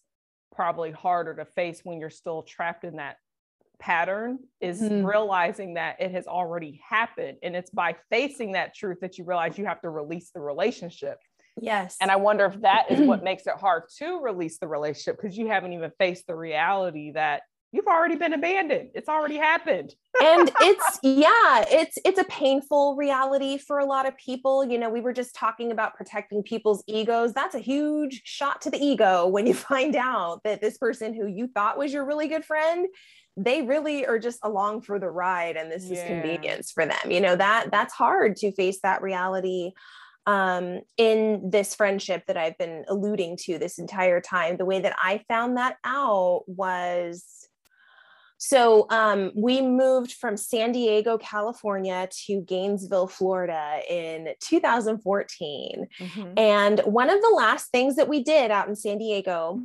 [0.52, 3.16] probably harder to face when you're still trapped in that
[3.78, 5.04] pattern is mm.
[5.04, 9.58] realizing that it has already happened and it's by facing that truth that you realize
[9.58, 11.18] you have to release the relationship
[11.60, 15.20] yes and i wonder if that is what makes it hard to release the relationship
[15.20, 18.90] because you haven't even faced the reality that you've already been abandoned.
[18.94, 19.94] It's already happened.
[20.22, 24.64] And it's yeah it's it's a painful reality for a lot of people.
[24.64, 27.32] You know we were just talking about protecting people's egos.
[27.32, 31.26] That's a huge shot to the ego when you find out that this person who
[31.26, 32.86] you thought was your really good friend
[33.34, 35.94] they really are just along for the ride and this yeah.
[35.94, 37.10] is convenience for them.
[37.10, 39.72] You know that that's hard to face that reality
[40.26, 44.56] um, in this friendship that I've been alluding to this entire time.
[44.56, 47.41] The way that I found that out was
[48.44, 55.86] so um, we moved from San Diego, California to Gainesville, Florida in 2014.
[55.96, 56.32] Mm-hmm.
[56.36, 59.60] And one of the last things that we did out in San Diego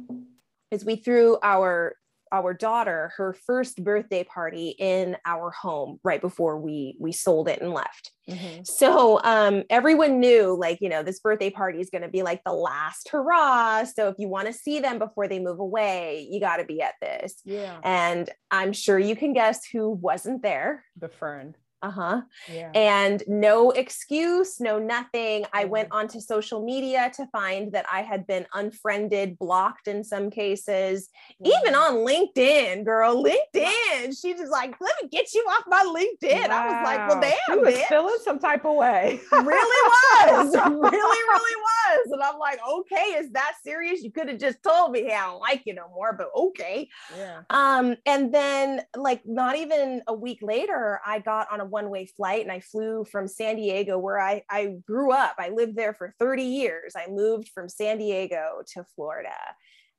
[0.70, 1.96] is we threw our
[2.32, 7.62] our daughter her first birthday party in our home right before we we sold it
[7.62, 8.12] and left.
[8.28, 8.64] Mm-hmm.
[8.64, 12.44] so um everyone knew like you know this birthday party is going to be like
[12.44, 13.86] the last hurrah.
[13.86, 16.82] So if you want to see them before they move away you got to be
[16.82, 17.36] at this.
[17.46, 17.80] Yeah.
[17.84, 20.84] And i'm sure you can guess who wasn't there.
[20.98, 22.22] The friend uh-huh.
[22.52, 22.72] Yeah.
[22.74, 25.46] and no excuse no nothing.
[25.54, 26.00] I went mm-hmm.
[26.00, 31.10] onto social media to find that i had been unfriended blocked in some cases
[31.44, 34.20] even on linkedin girl linkedin.
[34.20, 36.50] She just like let me get you off my linkedin.
[36.50, 36.58] Wow.
[36.58, 37.88] i was like well damn she was bitch.
[37.88, 39.20] feeling some type of way.
[39.32, 40.56] Really was.
[40.88, 42.12] Really really was.
[42.12, 44.02] And i'm like okay is that serious?
[44.02, 46.90] You could have just told me hey, i don't like you no more but okay.
[47.16, 47.42] Yeah.
[47.50, 52.06] Um and then like not even a week later i got on a one way
[52.06, 55.36] flight and I flew from San Diego, where I, I grew up.
[55.38, 56.94] I lived there for 30 years.
[56.96, 59.36] I moved from San Diego to Florida.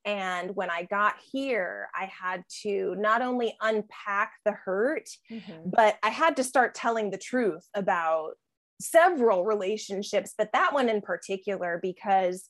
[0.05, 5.71] And when I got here, I had to not only unpack the hurt, mm-hmm.
[5.71, 8.33] but I had to start telling the truth about
[8.81, 12.49] several relationships, but that one in particular, because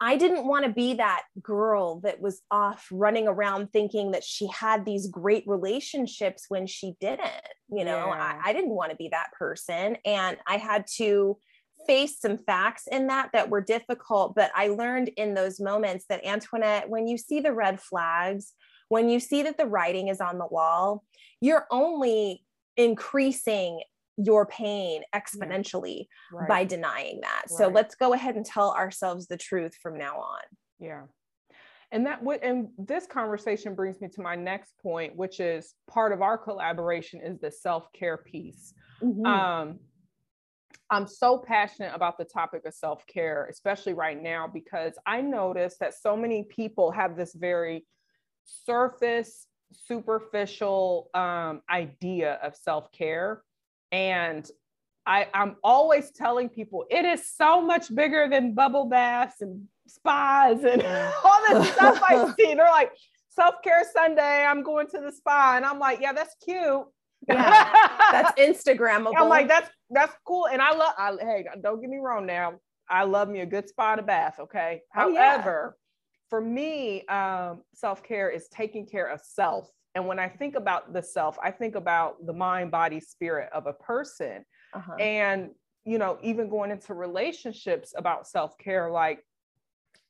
[0.00, 4.46] I didn't want to be that girl that was off running around thinking that she
[4.48, 7.30] had these great relationships when she didn't.
[7.70, 8.40] You know, yeah.
[8.44, 9.96] I, I didn't want to be that person.
[10.04, 11.38] And I had to
[11.86, 16.24] face some facts in that that were difficult, but I learned in those moments that
[16.24, 18.52] Antoinette, when you see the red flags,
[18.88, 21.04] when you see that the writing is on the wall,
[21.40, 22.44] you're only
[22.76, 23.80] increasing
[24.16, 26.38] your pain exponentially yeah.
[26.40, 26.48] right.
[26.48, 27.44] by denying that.
[27.50, 27.58] Right.
[27.58, 30.42] So let's go ahead and tell ourselves the truth from now on.
[30.78, 31.02] Yeah.
[31.92, 36.12] And that would and this conversation brings me to my next point, which is part
[36.12, 38.74] of our collaboration is the self-care piece.
[39.02, 39.24] Mm-hmm.
[39.24, 39.78] Um,
[40.90, 45.94] I'm so passionate about the topic of self-care, especially right now, because I notice that
[45.94, 47.86] so many people have this very
[48.44, 53.42] surface, superficial um, idea of self-care.
[53.92, 54.48] And
[55.06, 60.64] I, I'm always telling people it is so much bigger than bubble baths and spas
[60.64, 60.82] and
[61.24, 62.54] all this stuff I see.
[62.54, 62.92] They're like,
[63.28, 65.54] self care Sunday, I'm going to the spa.
[65.56, 66.84] And I'm like, yeah, that's cute.
[67.28, 67.72] Yeah,
[68.12, 69.12] that's Instagrammable.
[69.16, 70.48] I'm like, that's that's cool.
[70.48, 72.54] And I love I, hey, don't get me wrong now.
[72.88, 74.36] I love me a good spa and a bath.
[74.40, 74.82] Okay.
[74.96, 76.28] Oh, However, yeah.
[76.30, 79.68] for me, um, self-care is taking care of self.
[79.96, 83.66] And when I think about the self, I think about the mind, body, spirit of
[83.66, 84.44] a person.
[84.74, 84.94] Uh-huh.
[84.96, 85.50] And
[85.86, 89.24] you know, even going into relationships about self-care, like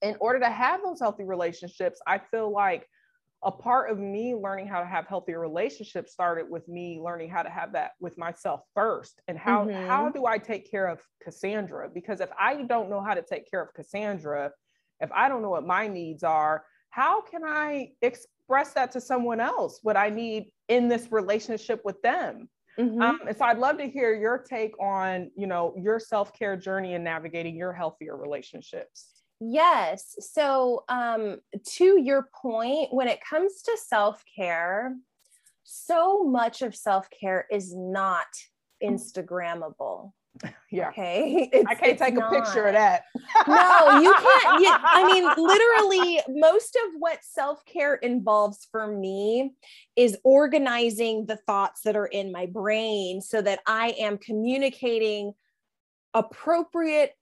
[0.02, 2.88] in order to have those healthy relationships, I feel like
[3.44, 7.42] a part of me learning how to have healthier relationships started with me learning how
[7.42, 9.86] to have that with myself first and how mm-hmm.
[9.86, 13.48] how do i take care of cassandra because if i don't know how to take
[13.48, 14.50] care of cassandra
[15.00, 17.90] if i don't know what my needs are how can i
[18.46, 23.02] express that to someone else what i need in this relationship with them mm-hmm.
[23.02, 26.94] um, and so i'd love to hear your take on you know your self-care journey
[26.94, 30.16] and navigating your healthier relationships Yes.
[30.32, 31.40] So, um,
[31.76, 34.96] to your point, when it comes to self care,
[35.62, 38.26] so much of self care is not
[38.82, 40.12] Instagrammable.
[40.68, 40.88] Yeah.
[40.88, 41.48] Okay.
[41.52, 42.32] It's, I can't take not.
[42.34, 43.04] a picture of that.
[43.46, 44.60] no, you can't.
[44.60, 49.54] You, I mean, literally, most of what self care involves for me
[49.94, 55.34] is organizing the thoughts that are in my brain so that I am communicating
[56.12, 57.12] appropriate,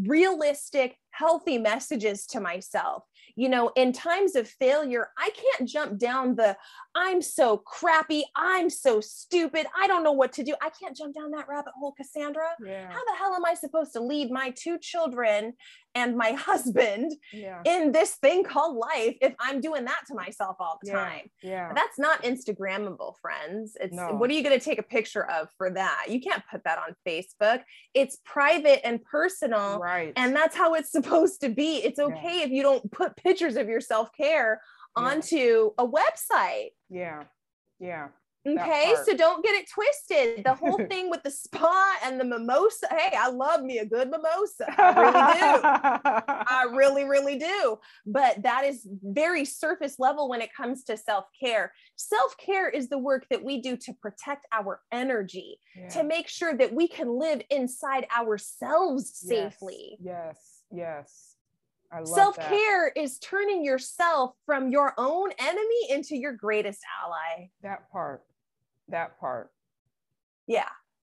[0.00, 3.04] realistic, healthy messages to myself.
[3.36, 6.56] You know, in times of failure, I can't jump down the
[6.94, 10.54] I'm so crappy, I'm so stupid, I don't know what to do.
[10.60, 12.48] I can't jump down that rabbit hole, Cassandra.
[12.64, 12.90] Yeah.
[12.90, 15.54] How the hell am I supposed to lead my two children
[15.94, 17.60] and my husband yeah.
[17.64, 20.94] in this thing called life if I'm doing that to myself all the yeah.
[20.94, 21.30] time.
[21.42, 21.72] Yeah.
[21.74, 23.76] That's not Instagrammable, friends.
[23.80, 24.12] It's no.
[24.12, 26.06] what are you going to take a picture of for that?
[26.08, 27.62] You can't put that on Facebook.
[27.94, 29.78] It's private and personal.
[29.78, 30.12] Right.
[30.16, 31.76] And that's how it's supposed to be.
[31.76, 32.44] It's okay yeah.
[32.44, 34.60] if you don't put pictures of your self-care
[34.96, 36.70] onto a website.
[36.88, 37.24] Yeah.
[37.80, 38.08] Yeah.
[38.44, 40.44] Okay, so don't get it twisted.
[40.44, 42.88] The whole thing with the spa and the mimosa.
[42.90, 44.66] Hey, I love me a good mimosa.
[44.78, 45.60] I really do.
[46.48, 47.78] I really, really do.
[48.04, 51.72] But that is very surface level when it comes to self care.
[51.96, 55.88] Self care is the work that we do to protect our energy, yeah.
[55.90, 59.98] to make sure that we can live inside ourselves safely.
[60.00, 61.36] Yes, yes.
[61.94, 62.10] yes.
[62.12, 67.50] Self care is turning yourself from your own enemy into your greatest ally.
[67.62, 68.22] That part
[68.88, 69.50] that part.
[70.46, 70.68] Yeah,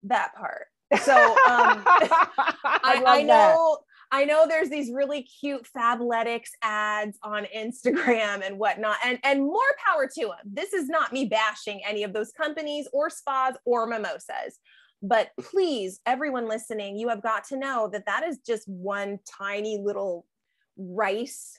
[0.04, 0.66] that part.
[1.02, 1.34] So um,
[1.86, 4.16] I, I, know that.
[4.16, 9.60] I know there's these really cute Fabletics ads on Instagram and whatnot, and and more
[9.86, 10.38] power to them.
[10.44, 14.58] This is not me bashing any of those companies or spas or mimosas,
[15.02, 19.78] but please, everyone listening, you have got to know that that is just one tiny
[19.82, 20.26] little
[20.76, 21.58] rice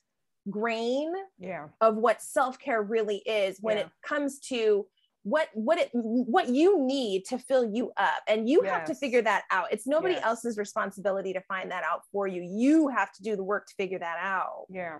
[0.49, 1.67] grain yeah.
[1.81, 3.83] of what self care really is when yeah.
[3.83, 4.85] it comes to
[5.23, 8.73] what what it what you need to fill you up and you yes.
[8.73, 10.23] have to figure that out it's nobody yes.
[10.25, 13.73] else's responsibility to find that out for you you have to do the work to
[13.75, 14.97] figure that out yeah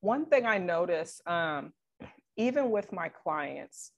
[0.00, 1.72] one thing i notice um,
[2.36, 3.92] even with my clients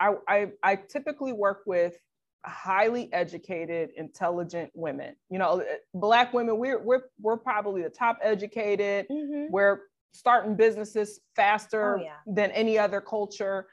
[0.00, 1.96] I, I i typically work with
[2.44, 5.62] highly educated intelligent women you know
[5.94, 9.52] black women we're we're, we're probably the top educated mm-hmm.
[9.52, 9.82] we're
[10.12, 12.14] starting businesses faster oh, yeah.
[12.26, 13.66] than any other culture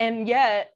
[0.00, 0.72] and yet,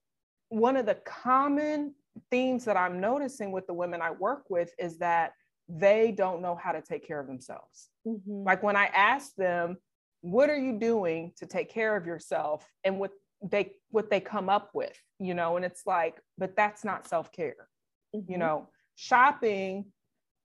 [0.48, 1.94] one of the common
[2.30, 5.32] themes that I'm noticing with the women I work with is that
[5.68, 7.88] they don't know how to take care of themselves.
[8.06, 8.44] Mm-hmm.
[8.44, 9.78] Like when I ask them,
[10.20, 12.66] what are you doing to take care of yourself?
[12.84, 13.12] And what
[13.42, 17.68] they what they come up with, you know, and it's like, but that's not self-care.
[18.14, 18.30] Mm-hmm.
[18.30, 19.86] You know, shopping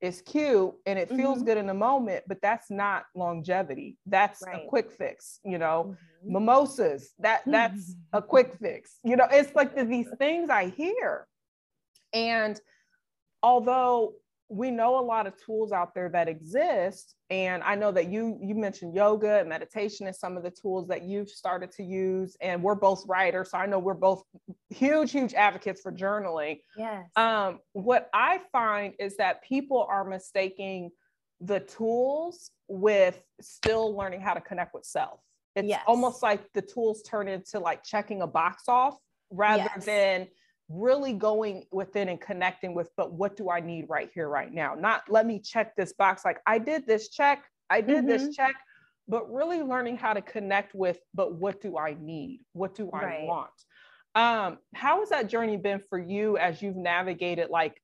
[0.01, 1.45] is cute and it feels mm-hmm.
[1.45, 3.97] good in the moment, but that's not longevity.
[4.05, 4.63] That's right.
[4.63, 5.95] a quick fix, you know.
[6.23, 6.33] Mm-hmm.
[6.33, 8.97] Mimosas, that that's a quick fix.
[9.03, 11.27] You know, it's like the, these things I hear.
[12.13, 12.59] And
[13.41, 14.13] although
[14.49, 18.37] we know a lot of tools out there that exist and i know that you
[18.41, 22.37] you mentioned yoga and meditation and some of the tools that you've started to use
[22.39, 24.23] and we're both writers so i know we're both
[24.69, 30.89] huge huge advocates for journaling yes um, what i find is that people are mistaking
[31.41, 35.19] the tools with still learning how to connect with self
[35.55, 35.81] it's yes.
[35.87, 38.95] almost like the tools turn into like checking a box off
[39.29, 39.85] rather yes.
[39.85, 40.27] than
[40.69, 44.75] really going within and connecting with, but what do I need right here, right now?
[44.75, 48.07] Not let me check this box like I did this check, I did mm-hmm.
[48.07, 48.55] this check,
[49.07, 52.41] but really learning how to connect with, but what do I need?
[52.53, 53.27] What do I right.
[53.27, 53.49] want?
[54.15, 57.81] Um, how has that journey been for you as you've navigated like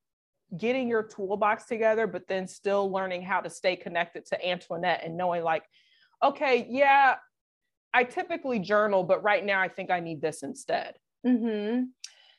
[0.56, 5.16] getting your toolbox together, but then still learning how to stay connected to Antoinette and
[5.16, 5.64] knowing like,
[6.22, 7.14] okay, yeah,
[7.92, 10.94] I typically journal, but right now I think I need this instead.
[11.26, 11.84] Mm-hmm.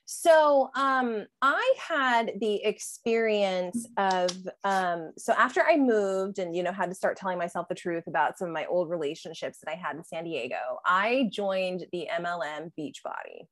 [0.05, 4.29] So um, I had the experience of
[4.63, 8.05] um, so after I moved and you know had to start telling myself the truth
[8.07, 10.57] about some of my old relationships that I had in San Diego.
[10.85, 13.47] I joined the MLM Beachbody.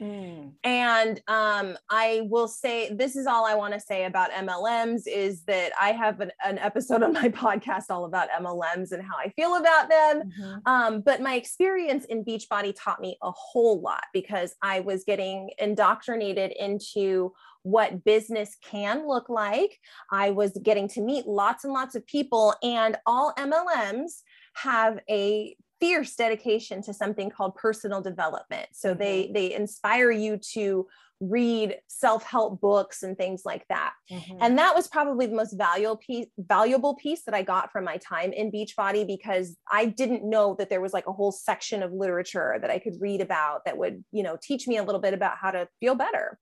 [0.00, 0.52] Mm.
[0.62, 5.42] And um, I will say this is all I want to say about MLMs is
[5.44, 9.30] that I have an, an, episode on my podcast all about MLMs and how I
[9.30, 10.22] feel about them.
[10.22, 10.58] Mm-hmm.
[10.66, 15.50] Um, but my experience in Beachbody taught me a whole lot because I was getting
[15.58, 17.32] indoctrinated into
[17.62, 19.80] what business can look like.
[20.12, 24.22] I was getting to meet lots and lots of people, and all MLMs
[24.54, 28.68] have a fierce dedication to something called personal development.
[28.72, 28.98] So mm-hmm.
[28.98, 30.86] they they inspire you to
[31.20, 33.94] read self-help books and things like that.
[34.10, 34.36] Mm-hmm.
[34.40, 37.96] And that was probably the most valuable piece valuable piece that I got from my
[37.98, 41.92] time in Beachbody because I didn't know that there was like a whole section of
[41.92, 45.14] literature that I could read about that would, you know, teach me a little bit
[45.14, 46.38] about how to feel better.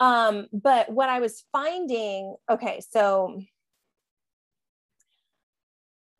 [0.00, 3.40] Um, but what I was finding, okay, so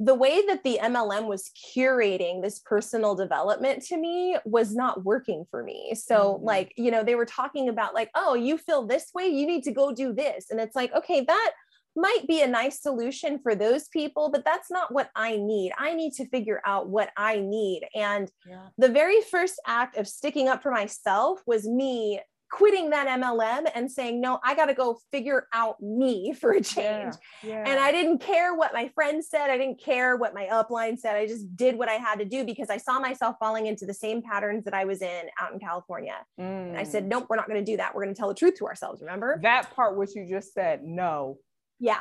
[0.00, 5.44] the way that the MLM was curating this personal development to me was not working
[5.50, 5.94] for me.
[5.94, 6.44] So, mm-hmm.
[6.44, 9.64] like, you know, they were talking about, like, oh, you feel this way, you need
[9.64, 10.46] to go do this.
[10.50, 11.52] And it's like, okay, that
[11.96, 15.72] might be a nice solution for those people, but that's not what I need.
[15.76, 17.82] I need to figure out what I need.
[17.94, 18.68] And yeah.
[18.78, 22.20] the very first act of sticking up for myself was me
[22.50, 26.60] quitting that MLM and saying, no, I got to go figure out me for a
[26.60, 27.14] change.
[27.42, 27.64] Yeah, yeah.
[27.66, 29.50] And I didn't care what my friends said.
[29.50, 31.16] I didn't care what my upline said.
[31.16, 33.94] I just did what I had to do because I saw myself falling into the
[33.94, 36.16] same patterns that I was in out in California.
[36.40, 36.68] Mm.
[36.68, 37.08] And I said, mm.
[37.08, 37.94] nope, we're not going to do that.
[37.94, 39.00] We're going to tell the truth to ourselves.
[39.00, 41.38] Remember that part, which you just said, no.
[41.80, 42.00] Yeah.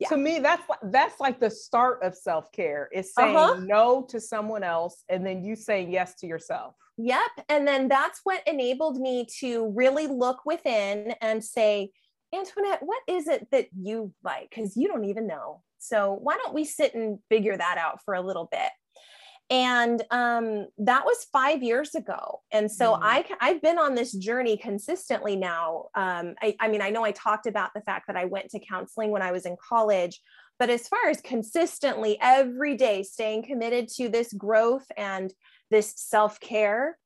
[0.00, 0.08] Yeah.
[0.08, 2.88] To me, that's that's like the start of self care.
[2.92, 3.60] Is saying uh-huh.
[3.62, 6.74] no to someone else, and then you saying yes to yourself.
[6.96, 7.46] Yep.
[7.48, 11.92] And then that's what enabled me to really look within and say,
[12.34, 14.50] Antoinette, what is it that you like?
[14.50, 15.62] Because you don't even know.
[15.78, 18.70] So why don't we sit and figure that out for a little bit?
[19.50, 22.40] And um, that was five years ago.
[22.52, 23.00] And so mm.
[23.02, 25.86] I, I've been on this journey consistently now.
[25.96, 28.60] Um, I, I mean, I know I talked about the fact that I went to
[28.60, 30.20] counseling when I was in college,
[30.60, 35.32] but as far as consistently every day staying committed to this growth and
[35.70, 36.98] this self care.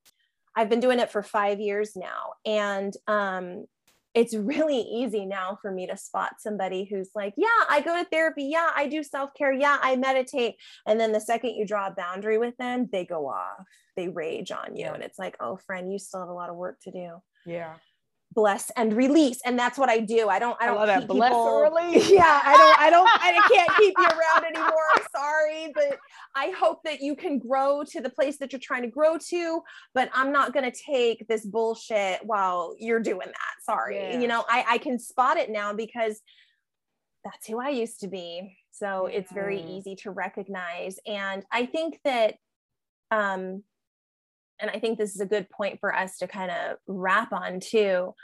[0.57, 2.35] I've been doing it for five years now.
[2.47, 3.67] And um,
[4.15, 8.09] it's really easy now for me to spot somebody who's like, yeah, I go to
[8.09, 8.45] therapy.
[8.45, 9.53] Yeah, I do self care.
[9.53, 10.55] Yeah, I meditate.
[10.87, 14.51] And then the second you draw a boundary with them, they go off, they rage
[14.53, 14.87] on you.
[14.87, 14.95] Yeah.
[14.95, 17.17] And it's like, oh, friend, you still have a lot of work to do.
[17.47, 17.75] Yeah
[18.35, 20.29] bless and release and that's what i do.
[20.29, 22.11] I don't i don't I keep bless people, release.
[22.21, 24.73] Yeah i don't i don't i can't keep you around anymore.
[24.97, 25.99] I'm sorry but
[26.35, 29.61] i hope that you can grow to the place that you're trying to grow to
[29.95, 33.55] but i'm not going to take this bullshit while you're doing that.
[33.65, 33.97] Sorry.
[33.97, 34.21] Yeah.
[34.21, 36.21] you know i i can spot it now because
[37.25, 38.57] that's who i used to be.
[38.73, 40.99] So it's very easy to recognize.
[41.07, 42.35] And i think that
[43.11, 43.63] um
[44.61, 47.61] and I think this is a good point for us to kind of wrap on
[47.61, 48.15] too.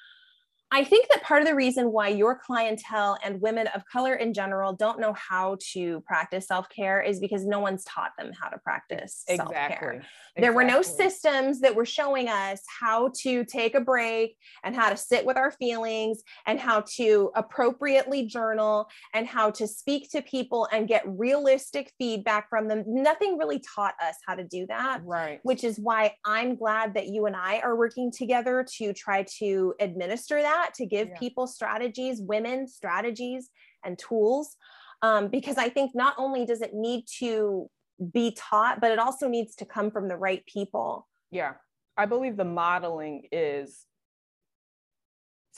[0.73, 4.33] I think that part of the reason why your clientele and women of color in
[4.33, 8.49] general don't know how to practice self care is because no one's taught them how
[8.49, 9.55] to practice exactly.
[9.57, 10.03] self care.
[10.37, 14.91] There were no systems that were showing us how to take a break and how
[14.91, 20.23] to sit with our feelings and how to appropriately journal and how to speak to
[20.23, 22.85] people and get realistic feedback from them.
[22.87, 25.01] Nothing really taught us how to do that.
[25.05, 25.41] Right.
[25.43, 29.75] Which is why I'm glad that you and I are working together to try to
[29.81, 31.19] administer that that to give yeah.
[31.19, 33.51] people strategies, women strategies
[33.85, 34.57] and tools.
[35.03, 37.71] Um, because I think not only does it need to
[38.13, 41.09] be taught, but it also needs to come from the right people.
[41.31, 41.55] Yeah.
[41.97, 43.87] I believe the modeling is,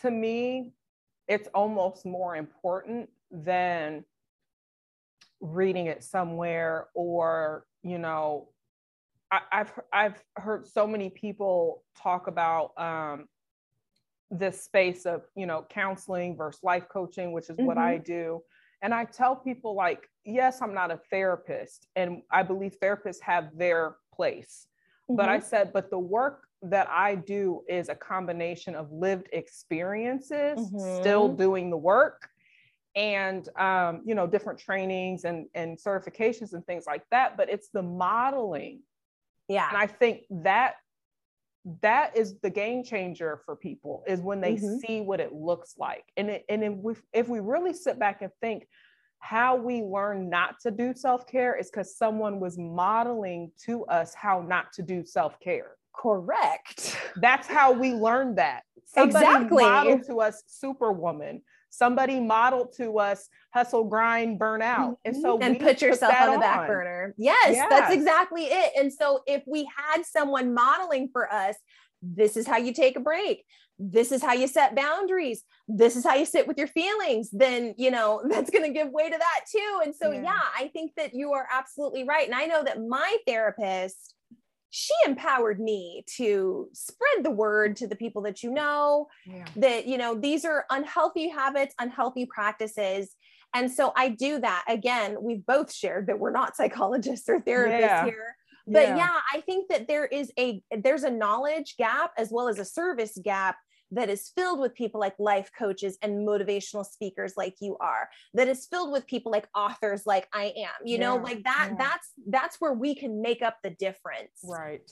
[0.00, 0.72] to me,
[1.28, 4.04] it's almost more important than
[5.40, 8.48] reading it somewhere or you know
[9.32, 13.26] I, have I've heard so many people talk about um,
[14.32, 17.66] this space of you know counseling versus life coaching, which is mm-hmm.
[17.66, 18.04] what I mm-hmm.
[18.04, 18.42] do,
[18.82, 23.56] and I tell people like, yes, I'm not a therapist, and I believe therapists have
[23.56, 24.66] their place,
[25.08, 25.16] mm-hmm.
[25.16, 25.46] but I mm-hmm.
[25.46, 31.00] said, but the work that I do is a combination of lived experiences, mm-hmm.
[31.00, 32.28] still doing the work,
[32.96, 37.36] and um, you know different trainings and and certifications and things like that.
[37.36, 38.80] But it's the modeling,
[39.48, 39.68] yeah.
[39.68, 40.74] And I think that
[41.80, 44.76] that is the game changer for people is when they mm-hmm.
[44.78, 48.22] see what it looks like, and it, and if we if we really sit back
[48.22, 48.66] and think
[49.20, 54.14] how we learn not to do self care is because someone was modeling to us
[54.14, 56.96] how not to do self care correct.
[57.16, 58.62] That's how we learned that.
[58.84, 59.64] Somebody exactly.
[59.64, 61.42] modeled to us Superwoman.
[61.72, 64.98] Somebody modeled to us hustle, grind, burn out.
[65.06, 65.22] And mm-hmm.
[65.22, 66.66] so and put yourself on the back on.
[66.66, 67.14] burner.
[67.16, 68.72] Yes, yes, that's exactly it.
[68.78, 71.56] And so if we had someone modeling for us,
[72.02, 73.46] this is how you take a break.
[73.78, 75.44] This is how you set boundaries.
[75.66, 77.30] This is how you sit with your feelings.
[77.32, 79.80] Then, you know, that's going to give way to that too.
[79.82, 80.24] And so, yeah.
[80.24, 82.26] yeah, I think that you are absolutely right.
[82.26, 84.14] And I know that my therapist,
[84.74, 89.44] she empowered me to spread the word to the people that you know yeah.
[89.54, 93.14] that you know these are unhealthy habits unhealthy practices
[93.54, 97.80] and so i do that again we've both shared that we're not psychologists or therapists
[97.80, 98.04] yeah.
[98.06, 98.34] here
[98.66, 98.96] but yeah.
[98.96, 102.64] yeah i think that there is a there's a knowledge gap as well as a
[102.64, 103.56] service gap
[103.92, 108.48] that is filled with people like life coaches and motivational speakers like you are that
[108.48, 111.76] is filled with people like authors like i am you yeah, know like that yeah.
[111.78, 114.30] that's that's where we can make up the difference.
[114.44, 114.90] Right.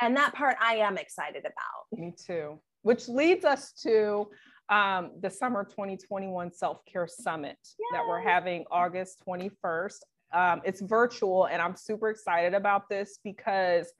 [0.00, 1.98] And that part i am excited about.
[1.98, 2.60] Me too.
[2.82, 4.28] Which leads us to
[4.68, 7.86] um, the summer 2021 self-care summit Yay.
[7.92, 10.00] that we're having august 21st
[10.34, 13.90] um, it's virtual and i'm super excited about this because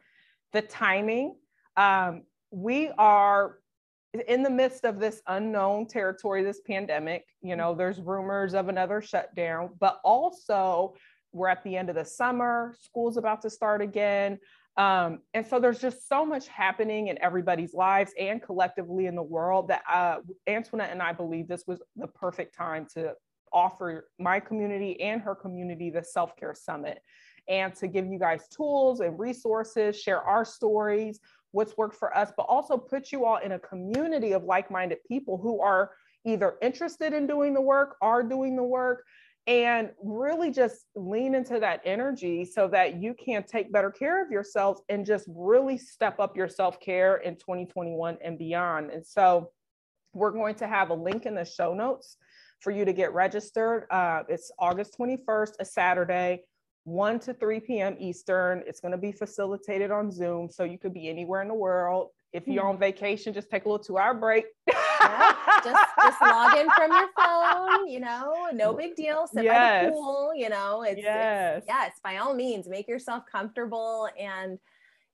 [0.52, 1.36] the timing
[1.78, 3.56] um, we are
[4.14, 9.02] in the midst of this unknown territory, this pandemic, you know, there's rumors of another
[9.02, 10.94] shutdown, but also
[11.32, 14.38] we're at the end of the summer, school's about to start again.
[14.78, 19.22] Um, and so there's just so much happening in everybody's lives and collectively in the
[19.22, 23.14] world that uh, Antoinette and I believe this was the perfect time to
[23.52, 27.00] offer my community and her community the self care summit
[27.48, 31.18] and to give you guys tools and resources, share our stories,
[31.52, 34.98] what's worked for us, but also put you all in a community of like minded
[35.08, 35.90] people who are
[36.26, 39.04] either interested in doing the work, are doing the work,
[39.46, 44.30] and really just lean into that energy so that you can take better care of
[44.30, 48.90] yourselves and just really step up your self care in 2021 and beyond.
[48.90, 49.50] And so
[50.12, 52.18] we're going to have a link in the show notes
[52.60, 53.86] for you to get registered.
[53.90, 56.42] Uh, it's August 21st, a Saturday.
[56.88, 57.96] 1 to 3 p.m.
[57.98, 58.62] Eastern.
[58.66, 62.10] It's going to be facilitated on Zoom, so you could be anywhere in the world.
[62.32, 62.70] If you're hmm.
[62.70, 64.44] on vacation, just take a little two-hour break.
[64.66, 65.34] yeah,
[65.64, 67.88] just, just log in from your phone.
[67.88, 69.26] You know, no big deal.
[69.26, 69.84] Sit yes.
[69.84, 70.32] by the pool.
[70.34, 71.92] You know, it's yes, it's, yes.
[72.02, 74.58] By all means, make yourself comfortable and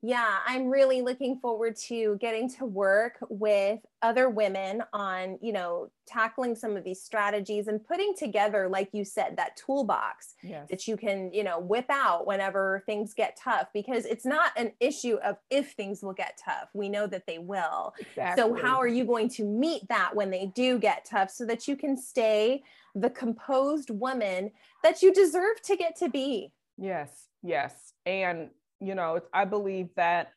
[0.06, 5.88] yeah, I'm really looking forward to getting to work with other women on, you know,
[6.06, 10.68] tackling some of these strategies and putting together, like you said, that toolbox yes.
[10.68, 14.72] that you can, you know, whip out whenever things get tough because it's not an
[14.78, 16.68] issue of if things will get tough.
[16.74, 17.94] We know that they will.
[17.98, 18.42] Exactly.
[18.42, 21.66] So, how are you going to meet that when they do get tough so that
[21.66, 22.62] you can stay
[22.94, 24.50] the composed woman
[24.82, 26.52] that you deserve to get to be?
[26.76, 27.94] Yes, yes.
[28.04, 28.50] And
[28.86, 30.28] you know, I believe that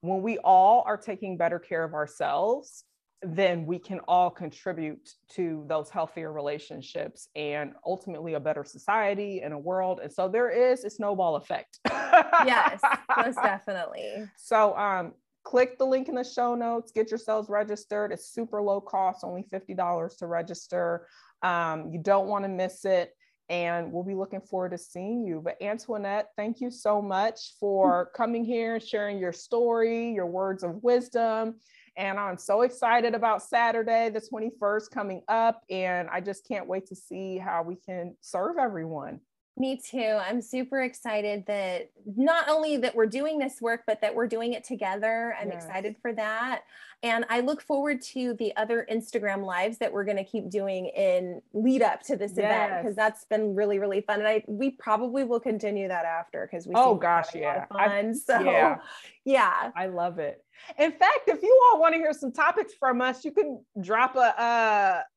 [0.00, 2.84] when we all are taking better care of ourselves,
[3.22, 9.52] then we can all contribute to those healthier relationships and ultimately a better society and
[9.52, 9.98] a world.
[10.00, 11.80] And so there is a snowball effect.
[12.46, 12.80] yes,
[13.16, 14.28] most definitely.
[14.36, 18.12] So um click the link in the show notes, get yourselves registered.
[18.12, 21.06] It's super low cost, only $50 to register.
[21.42, 23.12] Um, you don't want to miss it
[23.48, 25.40] and we'll be looking forward to seeing you.
[25.42, 30.62] But Antoinette, thank you so much for coming here and sharing your story, your words
[30.62, 31.56] of wisdom.
[31.96, 35.62] And I'm so excited about Saturday, the 21st, coming up.
[35.68, 39.20] And I just can't wait to see how we can serve everyone.
[39.58, 40.18] Me too.
[40.20, 44.52] I'm super excited that not only that we're doing this work, but that we're doing
[44.52, 45.34] it together.
[45.40, 45.64] I'm yes.
[45.64, 46.62] excited for that.
[47.02, 50.86] And I look forward to the other Instagram lives that we're going to keep doing
[50.86, 52.38] in lead up to this yes.
[52.38, 54.18] event because that's been really, really fun.
[54.18, 57.80] And I we probably will continue that after because we oh gosh, yeah, fun.
[57.80, 58.78] I, so yeah.
[59.24, 59.70] Yeah.
[59.76, 60.42] I love it.
[60.78, 64.16] In fact, if you all want to hear some topics from us, you can drop
[64.16, 64.18] a,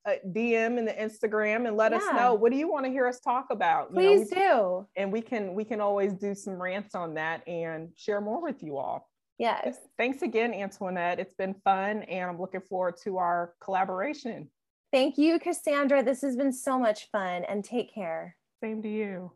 [0.05, 1.97] a, a DM in the Instagram and let yeah.
[1.97, 3.93] us know what do you want to hear us talk about.
[3.93, 5.01] Please you know, do.
[5.01, 8.61] And we can we can always do some rants on that and share more with
[8.61, 9.09] you all.
[9.41, 9.75] Yes.
[9.97, 11.19] Thanks again, Antoinette.
[11.19, 14.49] It's been fun and I'm looking forward to our collaboration.
[14.91, 16.03] Thank you, Cassandra.
[16.03, 18.35] This has been so much fun and take care.
[18.63, 19.31] Same to you.